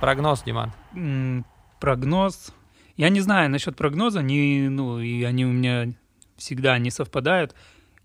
[0.00, 0.72] Прогноз, Диман?
[1.80, 2.52] Прогноз...
[2.96, 5.88] Я не знаю насчет прогноза, не, ну, и они у меня
[6.36, 7.54] всегда не совпадают.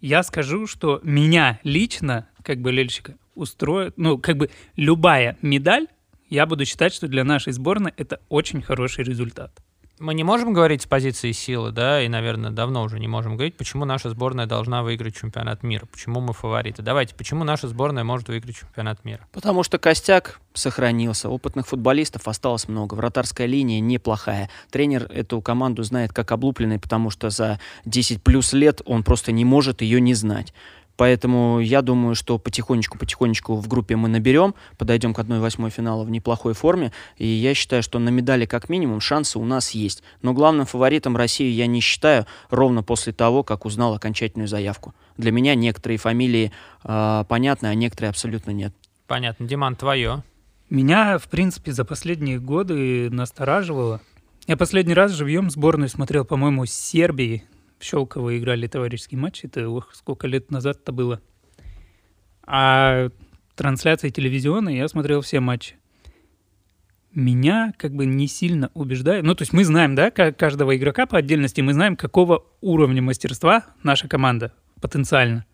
[0.02, 5.88] Я скажу, что меня лично, как болельщика, устроит, ну, как бы любая медаль,
[6.30, 9.52] я буду считать, что для нашей сборной это очень хороший результат
[10.00, 13.56] мы не можем говорить с позиции силы, да, и, наверное, давно уже не можем говорить,
[13.56, 16.82] почему наша сборная должна выиграть чемпионат мира, почему мы фавориты.
[16.82, 19.28] Давайте, почему наша сборная может выиграть чемпионат мира?
[19.32, 24.50] Потому что костяк сохранился, опытных футболистов осталось много, вратарская линия неплохая.
[24.70, 29.46] Тренер эту команду знает как облупленный, потому что за 10 плюс лет он просто не
[29.46, 30.54] может ее не знать.
[30.98, 36.54] Поэтому я думаю, что потихонечку-потихонечку в группе мы наберем, подойдем к 1-8 финала в неплохой
[36.54, 36.92] форме.
[37.18, 40.04] И я считаю, что на медали как минимум шансы у нас есть.
[40.24, 44.96] Но главным фаворитом России я не считаю ровно после того, как узнал окончательную заявку.
[45.18, 46.52] Для меня некоторые фамилии
[46.84, 48.74] э, понятны, а некоторые абсолютно нет.
[49.06, 49.48] Понятно.
[49.48, 50.24] Диман, твое?
[50.70, 54.02] Меня, в принципе, за последние годы настораживало.
[54.48, 57.44] Я последний раз живьем сборную смотрел, по-моему, с Сербией
[57.80, 59.44] в Щелково играли товарищеский матч.
[59.44, 61.22] Это ох, сколько лет назад это было.
[62.44, 63.10] А
[63.56, 65.76] трансляции телевизионные я смотрел все матчи.
[67.14, 69.24] Меня как бы не сильно убеждает.
[69.24, 73.66] Ну, то есть мы знаем, да, каждого игрока по отдельности, мы знаем, какого уровня мастерства
[73.82, 75.46] наша команда потенциально.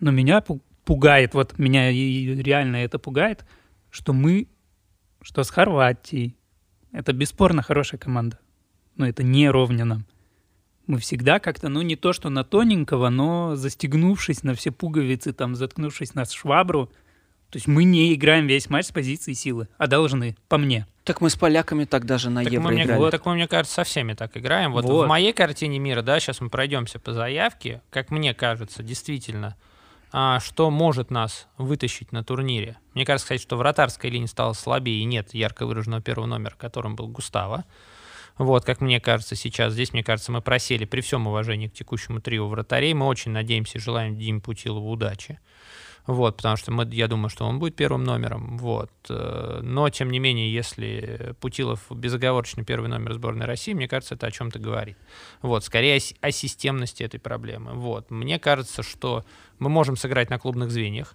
[0.00, 0.42] Но меня
[0.84, 3.44] пугает, вот меня реально это пугает,
[3.90, 4.48] что мы,
[5.22, 6.36] что с Хорватией,
[6.92, 8.38] это бесспорно хорошая команда.
[8.96, 10.06] Но это не ровня нам
[10.88, 15.54] мы всегда как-то, ну не то что на тоненького, но застегнувшись на все пуговицы, там,
[15.54, 16.90] заткнувшись на швабру,
[17.50, 20.86] то есть мы не играем весь матч с позиции силы, а должны, по мне.
[21.04, 22.98] Так мы с поляками так даже на так Евро мы, играли.
[22.98, 24.72] Вот, так мы, мне кажется, со всеми так играем.
[24.72, 28.82] Вот, вот в моей картине мира, да, сейчас мы пройдемся по заявке, как мне кажется,
[28.82, 29.56] действительно,
[30.12, 32.76] а, что может нас вытащить на турнире.
[32.92, 36.96] Мне кажется, кстати, что вратарская линия стала слабее, и нет ярко выраженного первого номера, которым
[36.96, 37.64] был Густава.
[38.38, 42.20] Вот, как мне кажется, сейчас здесь, мне кажется, мы просели при всем уважении к текущему
[42.20, 42.94] трио вратарей.
[42.94, 45.40] Мы очень надеемся желаем Диме Путилову удачи.
[46.08, 48.56] Вот, потому что мы, я думаю, что он будет первым номером.
[48.56, 48.90] Вот.
[49.10, 54.26] Э, но, тем не менее, если Путилов безоговорочно первый номер сборной России, мне кажется, это
[54.28, 54.96] о чем-то говорит.
[55.42, 57.74] Вот, скорее о системности этой проблемы.
[57.74, 58.10] Вот.
[58.10, 59.22] Мне кажется, что
[59.58, 61.14] мы можем сыграть на клубных звеньях.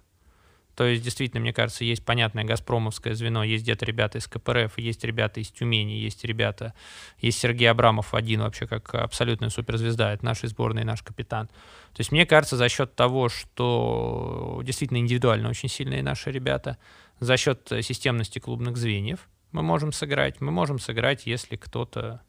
[0.76, 5.04] То есть, действительно, мне кажется, есть понятное газпромовское звено, есть где-то ребята из КПРФ, есть
[5.04, 6.74] ребята из Тюмени, есть ребята,
[7.18, 11.46] есть Сергей Абрамов один вообще как абсолютная суперзвезда, это нашей сборной, наш капитан.
[11.46, 16.76] То есть, мне кажется, за счет того, что действительно индивидуально очень сильные наши ребята,
[17.20, 22.20] за счет системности клубных звеньев мы можем сыграть, мы можем сыграть, если кто-то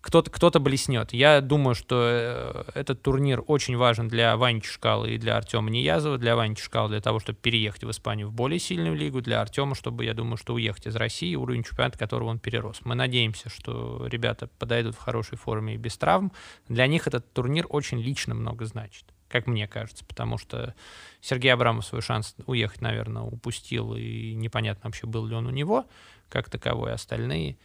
[0.00, 1.12] кто-то кто блеснет.
[1.12, 6.18] Я думаю, что э, этот турнир очень важен для Вани Чешкала и для Артема Неязова.
[6.18, 9.20] Для Вани Чешкала для того, чтобы переехать в Испанию в более сильную лигу.
[9.20, 12.80] Для Артема, чтобы, я думаю, что уехать из России, уровень чемпионата которого он перерос.
[12.84, 16.32] Мы надеемся, что ребята подойдут в хорошей форме и без травм.
[16.68, 20.74] Для них этот турнир очень лично много значит как мне кажется, потому что
[21.20, 25.86] Сергей Абрамов свой шанс уехать, наверное, упустил, и непонятно вообще, был ли он у него,
[26.30, 27.58] как таковой, остальные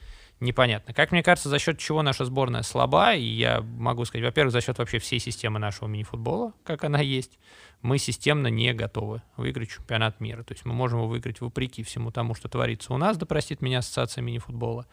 [0.44, 0.94] непонятно.
[0.94, 4.62] Как мне кажется, за счет чего наша сборная слаба, и я могу сказать, во-первых, за
[4.62, 7.40] счет вообще всей системы нашего мини-футбола, как она есть,
[7.82, 10.44] мы системно не готовы выиграть чемпионат мира.
[10.44, 13.62] То есть мы можем его выиграть вопреки всему тому, что творится у нас, да простит
[13.62, 14.86] меня ассоциация мини-футбола.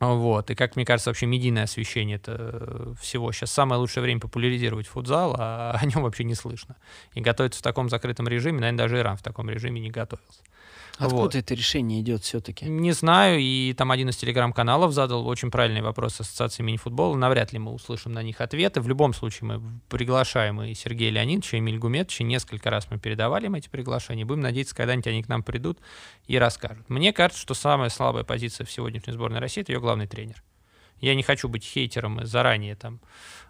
[0.00, 0.50] Вот.
[0.50, 3.30] И, как мне кажется, вообще медийное освещение это всего.
[3.32, 6.76] Сейчас самое лучшее время популяризировать футзал, а о нем вообще не слышно.
[7.14, 10.42] И готовиться в таком закрытом режиме, наверное, даже Иран в таком режиме не готовился.
[10.98, 11.34] Откуда вот.
[11.34, 12.66] это решение идет все-таки?
[12.66, 17.16] Не знаю, и там один из телеграм-каналов задал очень правильный вопрос Ассоциации мини-футбола.
[17.16, 18.80] Навряд ли мы услышим на них ответы.
[18.80, 22.22] В любом случае мы приглашаем и Сергея Леонидовича, и Эмиль Гуметовича.
[22.22, 24.24] Несколько раз мы передавали им эти приглашения.
[24.24, 25.78] Будем надеяться, когда-нибудь они к нам придут
[26.28, 26.88] и расскажут.
[26.88, 30.42] Мне кажется, что самая слабая позиция в сегодняшней сборной России— это ее главный тренер.
[31.00, 33.00] Я не хочу быть хейтером и заранее там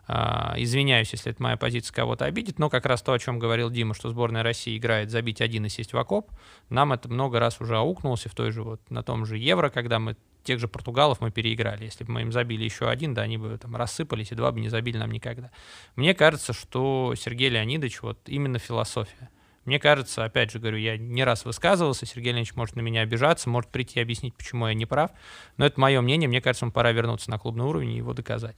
[0.08, 3.94] извиняюсь, если это моя позиция кого-то обидит, но как раз то, о чем говорил Дима,
[3.94, 6.30] что сборная России играет забить один и сесть в окоп,
[6.68, 9.70] нам это много раз уже аукнулось, и в той же вот на том же Евро,
[9.70, 11.84] когда мы тех же португалов мы переиграли.
[11.84, 14.60] Если бы мы им забили еще один, да, они бы там рассыпались, и два бы
[14.60, 15.50] не забили нам никогда.
[15.96, 19.30] Мне кажется, что Сергей Леонидович, вот именно философия.
[19.64, 23.48] Мне кажется, опять же говорю, я не раз высказывался, Сергей Леонидович может на меня обижаться,
[23.48, 25.10] может прийти и объяснить, почему я не прав,
[25.56, 28.56] но это мое мнение, мне кажется, ему пора вернуться на клубный уровень и его доказать.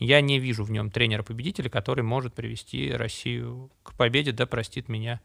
[0.00, 5.20] Я не вижу в нем тренера-победителя, который может привести Россию к победе, да простит меня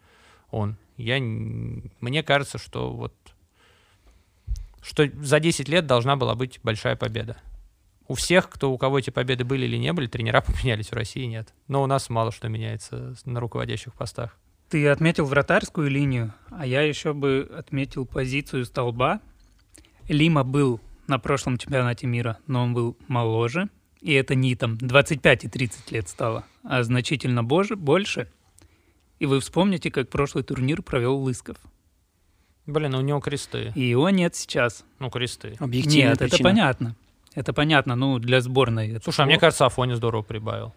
[0.52, 0.76] он.
[0.98, 3.14] Я, мне кажется, что вот
[4.82, 7.38] что за 10 лет должна была быть большая победа.
[8.08, 11.24] У всех, кто, у кого эти победы были или не были, тренера поменялись, в России
[11.24, 11.54] нет.
[11.70, 14.38] Но у нас мало что меняется на руководящих постах.
[14.70, 19.22] Ты отметил вратарскую линию, а я еще бы отметил позицию столба.
[20.10, 23.70] Лима был на прошлом чемпионате мира, но он был моложе,
[24.06, 28.30] и это не там 25 и 30 лет стало, а значительно боже, больше.
[29.18, 31.58] И вы вспомните, как прошлый турнир провел Лысков.
[32.68, 33.72] Блин, ну у него кресты.
[33.74, 34.86] И его нет сейчас.
[35.00, 35.56] Ну, кресты.
[35.60, 36.36] Объективная Нет, причина.
[36.36, 36.96] это понятно.
[37.34, 39.00] Это понятно, ну, для сборной.
[39.04, 40.74] Слушай, а мне кажется, Афоня здорово прибавил.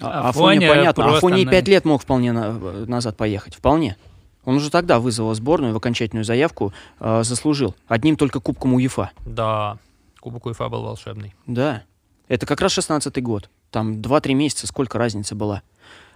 [0.00, 1.16] А, Афоня, понятно.
[1.16, 2.52] Афоня и пять лет мог вполне на,
[2.86, 3.54] назад поехать.
[3.54, 3.96] Вполне.
[4.44, 7.76] Он уже тогда вызвал сборную в окончательную заявку, э, заслужил.
[7.86, 9.12] Одним только кубком УЕФА.
[9.24, 9.78] Да,
[10.18, 11.32] кубок УЕФА был волшебный.
[11.46, 11.84] Да.
[12.32, 13.50] Это как раз 16-й год.
[13.70, 15.60] Там 2-3 месяца, сколько разница была.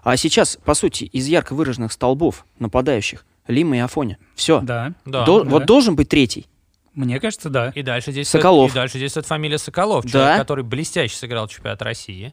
[0.02, 4.16] А сейчас, по сути, из ярко выраженных столбов нападающих Лима и Афоня.
[4.34, 4.60] Все.
[4.60, 4.94] Да.
[5.04, 5.26] Да.
[5.26, 5.50] До- да.
[5.50, 6.46] Вот должен быть третий.
[6.94, 7.68] Мне кажется, да.
[7.74, 8.70] И дальше здесь Соколов.
[8.70, 10.10] И дальше здесь вот фамилия Соколов, Да.
[10.10, 12.32] человек, который блестяще сыграл чемпионат России.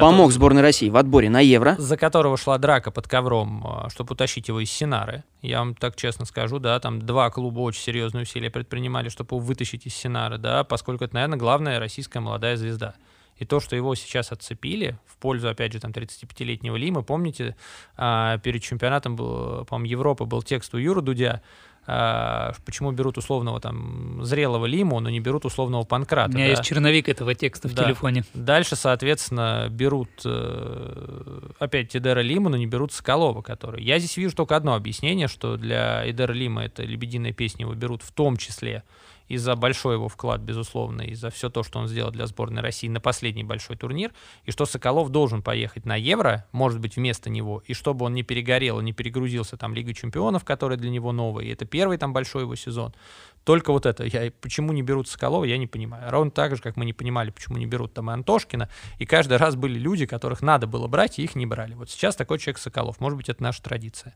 [0.00, 1.74] Который- Помог сборной России в отборе на Евро.
[1.78, 5.24] за которого шла драка под ковром, а, чтобы утащить его из Синары.
[5.42, 9.38] Я вам так честно скажу, да, там два клуба очень серьезные усилия предпринимали, чтобы его
[9.38, 12.94] вытащить из Синары, да, поскольку это, наверное, главная российская молодая звезда.
[13.36, 17.54] И то, что его сейчас отцепили в пользу, опять же, там 35-летнего Лима, помните,
[17.96, 21.42] а, перед чемпионатом был, по-моему, Европы был текст у Юры Дудя,
[21.86, 26.32] почему берут условного там зрелого Лиму, но не берут условного У Панкрата.
[26.32, 26.50] меня да.
[26.50, 27.84] есть черновик этого текста в Да.
[27.84, 28.24] телефоне.
[28.34, 33.82] Дальше, соответственно, берут э, опять Эдера Лима, но не берут Соколова, который...
[33.82, 38.02] Я здесь вижу только одно объяснение, что для Эдера Лима это «Лебединая песня» его берут
[38.02, 38.82] в том числе
[39.28, 42.62] и за большой его вклад, безусловно, и за все то, что он сделал для сборной
[42.62, 44.12] России на последний большой турнир,
[44.44, 48.22] и что Соколов должен поехать на Евро, может быть, вместо него, и чтобы он не
[48.22, 52.42] перегорел не перегрузился там Лигой Чемпионов, которая для него новая, и это первый там большой
[52.42, 52.94] его сезон.
[53.44, 56.10] Только вот это, я, почему не берут Соколова, я не понимаю.
[56.10, 58.68] Ровно так же, как мы не понимали, почему не берут там и Антошкина,
[58.98, 61.74] и каждый раз были люди, которых надо было брать, и их не брали.
[61.74, 64.14] Вот сейчас такой человек Соколов, может быть, это наша традиция.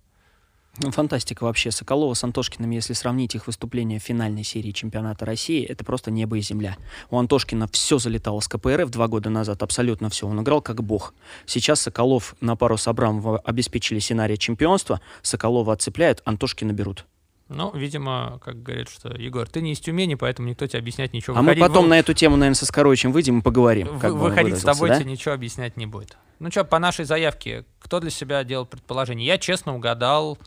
[0.82, 1.70] Ну, фантастика вообще.
[1.70, 6.38] Соколова с Антошкиным, если сравнить их выступления в финальной серии чемпионата России, это просто небо
[6.38, 6.76] и земля.
[7.10, 10.26] У Антошкина все залетало с КПРФ два года назад, абсолютно все.
[10.26, 11.12] Он играл как бог.
[11.44, 17.04] Сейчас Соколов на пару с Абрамовым обеспечили сценарий чемпионства, Соколова отцепляют, Антошкина берут.
[17.50, 21.36] Ну, видимо, как говорят, что, Егор, ты не из Тюмени, поэтому никто тебе объяснять ничего.
[21.36, 21.90] А Выходи, мы потом вы...
[21.90, 23.98] на эту тему, наверное, со Скоровичем выйдем и поговорим.
[23.98, 25.00] Как выходить с тобой да?
[25.00, 26.16] тебе ничего объяснять не будет.
[26.38, 29.26] Ну что, по нашей заявке, кто для себя делал предположение?
[29.26, 30.38] Я честно угадал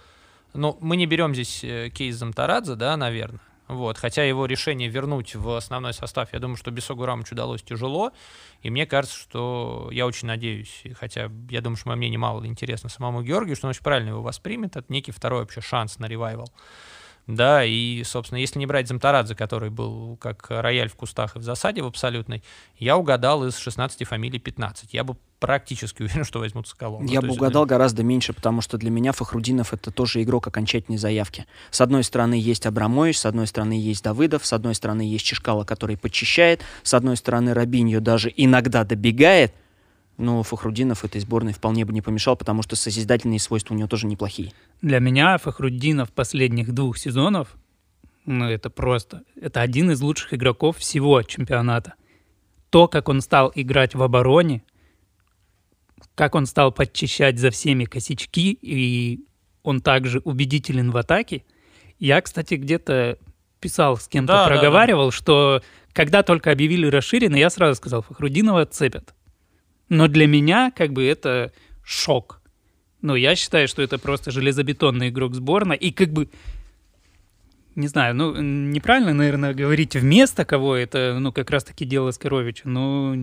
[0.54, 3.42] ну, мы не берем здесь э, кейс Замтарадзе, да, наверное.
[3.68, 8.12] Вот, хотя его решение вернуть в основной состав, я думаю, что Бесогу Рамычу удалось тяжело.
[8.62, 12.90] И мне кажется, что я очень надеюсь, хотя я думаю, что мое мнение мало интересно
[12.90, 14.76] самому Георгию, что он очень правильно его воспримет.
[14.76, 16.52] Это некий второй вообще шанс на ревайвал.
[17.26, 21.44] Да, и, собственно, если не брать Замтарадзе, который был как рояль в кустах и в
[21.44, 22.44] засаде в абсолютной,
[22.78, 24.94] я угадал из 16 фамилий 15.
[24.94, 27.04] Я бы практически уверен, что возьмут Соколова.
[27.06, 27.76] Я бы угадал для...
[27.76, 31.46] гораздо меньше, потому что для меня Фахрудинов это тоже игрок окончательной заявки.
[31.72, 35.64] С одной стороны есть Абрамович, с одной стороны есть Давыдов, с одной стороны есть Чешкала,
[35.64, 39.54] который подчищает, с одной стороны Рабиньо даже иногда добегает,
[40.18, 44.08] но Фахрудинов этой сборной вполне бы не помешал, потому что созидательные свойства у него тоже
[44.08, 44.54] неплохие.
[44.82, 47.56] Для меня Фахрудинов последних двух сезонов,
[48.26, 51.96] ну это просто, это один из лучших игроков всего чемпионата.
[52.70, 54.64] То, как он стал играть в обороне,
[56.16, 59.26] как он стал подчищать за всеми косячки, и
[59.64, 61.44] он также убедителен в атаке.
[62.00, 63.18] Я, кстати, где-то
[63.60, 65.18] писал с кем-то, да, проговаривал, да, да.
[65.18, 69.14] что когда только объявили расширенный, я сразу сказал, Фахрудинова цепят.
[69.90, 71.52] Но для меня как бы это
[71.84, 72.42] шок.
[73.02, 75.76] Но я считаю, что это просто железобетонный игрок сборной.
[75.76, 76.30] И как бы,
[77.76, 83.18] не знаю, ну, неправильно, наверное, говорить вместо кого это, ну, как раз-таки дело Скоровича, но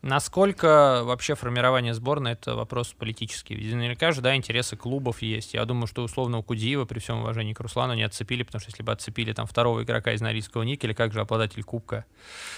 [0.00, 3.56] Насколько вообще формирование сборной это вопрос политический?
[3.56, 5.54] Ведь наверняка же, да, интересы клубов есть.
[5.54, 8.70] Я думаю, что условно у Кудиева, при всем уважении к Руслану, не отцепили, потому что
[8.70, 12.04] если бы отцепили там второго игрока из Норильского никеля, как же обладатель кубка?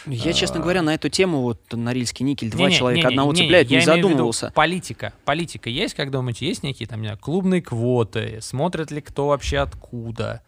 [0.04, 0.34] Я, а...
[0.34, 3.42] честно говоря, на эту тему, вот Норильский никель, два не, человека, не, не, одного не,
[3.42, 4.52] цепляют, не, не задумывался.
[4.54, 5.14] политика.
[5.24, 8.38] Политика есть, как думаете, есть некие там, не знаю, клубные квоты?
[8.42, 10.42] Смотрят ли кто вообще откуда?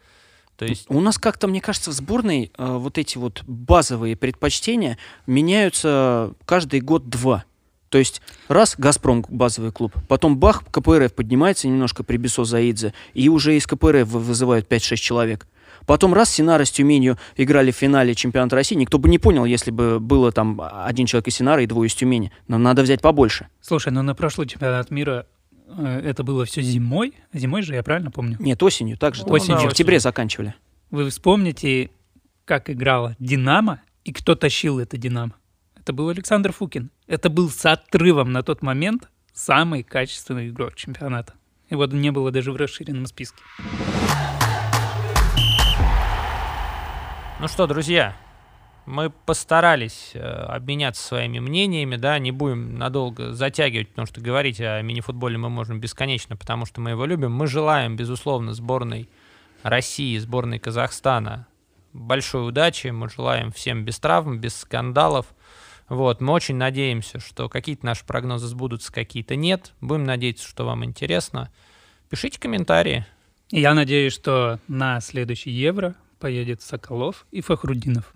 [0.65, 0.85] То есть...
[0.89, 4.97] У нас как-то, мне кажется, в сборной э, вот эти вот базовые предпочтения
[5.27, 7.45] меняются каждый год-два.
[7.89, 13.29] То есть раз «Газпром» базовый клуб, потом бах, КПРФ поднимается немножко при Бесо Заидзе, и
[13.29, 15.47] уже из КПРФ вызывают 5-6 человек.
[15.85, 19.69] Потом раз Синара с Тюменью играли в финале чемпионата России, никто бы не понял, если
[19.69, 22.31] бы было там один человек из Синара и двое из Тюмени.
[22.47, 23.47] Но надо взять побольше.
[23.61, 25.27] Слушай, ну на прошлый чемпионат мира
[25.67, 27.13] это было все зимой.
[27.33, 28.37] Зимой же, я правильно помню?
[28.39, 29.23] Нет, осенью также.
[29.23, 29.57] Осенью.
[29.57, 30.53] Да, в октябре заканчивали.
[30.91, 31.89] Вы вспомните,
[32.45, 35.33] как играла «Динамо» и кто тащил это «Динамо».
[35.75, 36.91] Это был Александр Фукин.
[37.07, 41.33] Это был с отрывом на тот момент самый качественный игрок чемпионата.
[41.69, 43.41] Его не было даже в расширенном списке.
[47.39, 48.15] Ну что, друзья,
[48.85, 54.81] мы постарались э, обменяться своими мнениями, да, не будем надолго затягивать, потому что говорить о
[54.81, 57.31] мини-футболе мы можем бесконечно, потому что мы его любим.
[57.31, 59.09] Мы желаем, безусловно, сборной
[59.63, 61.47] России, сборной Казахстана
[61.93, 65.27] большой удачи, мы желаем всем без травм, без скандалов.
[65.87, 69.73] Вот, мы очень надеемся, что какие-то наши прогнозы сбудутся, какие-то нет.
[69.79, 71.51] Будем надеяться, что вам интересно.
[72.09, 73.05] Пишите комментарии.
[73.49, 78.13] Я надеюсь, что на следующий Евро поедет Соколов и Фахрудинов.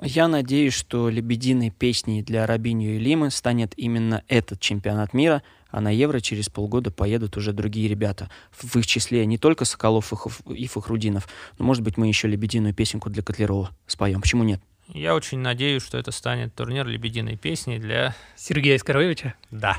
[0.00, 5.80] Я надеюсь, что лебединой песней для Рабинью и Лимы станет именно этот чемпионат мира, а
[5.80, 8.30] на Евро через полгода поедут уже другие ребята.
[8.52, 10.12] В их числе не только Соколов
[10.46, 11.28] и Фахрудинов,
[11.58, 14.20] но, может быть, мы еще лебединую песенку для Котлерова споем.
[14.20, 14.60] Почему нет?
[14.86, 18.14] Я очень надеюсь, что это станет турнир лебединой песни для...
[18.36, 19.34] Сергея Скоровича?
[19.50, 19.76] Да.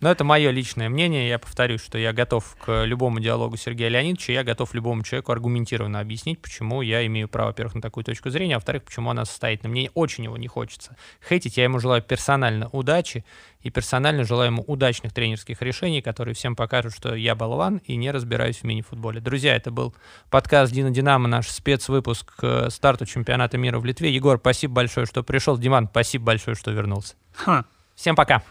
[0.00, 1.28] Но это мое личное мнение.
[1.28, 5.98] Я повторюсь, что я готов к любому диалогу Сергея Леонидовича, я готов любому человеку аргументированно
[5.98, 9.64] объяснить, почему я имею право, во-первых, на такую точку зрения, а во-вторых, почему она состоит.
[9.64, 10.96] На мне очень его не хочется
[11.28, 11.56] хейтить.
[11.56, 13.24] Я ему желаю персонально удачи
[13.60, 18.12] и персонально желаю ему удачных тренерских решений, которые всем покажут, что я болван и не
[18.12, 19.20] разбираюсь в мини-футболе.
[19.20, 19.94] Друзья, это был
[20.30, 24.14] подкаст Дина Динамо, наш спецвыпуск к старту чемпионата мира в Литве.
[24.14, 25.58] Егор, спасибо большое, что пришел.
[25.58, 27.16] Диман, спасибо большое, что вернулся.
[27.34, 27.64] Ха.
[27.96, 28.44] Всем пока.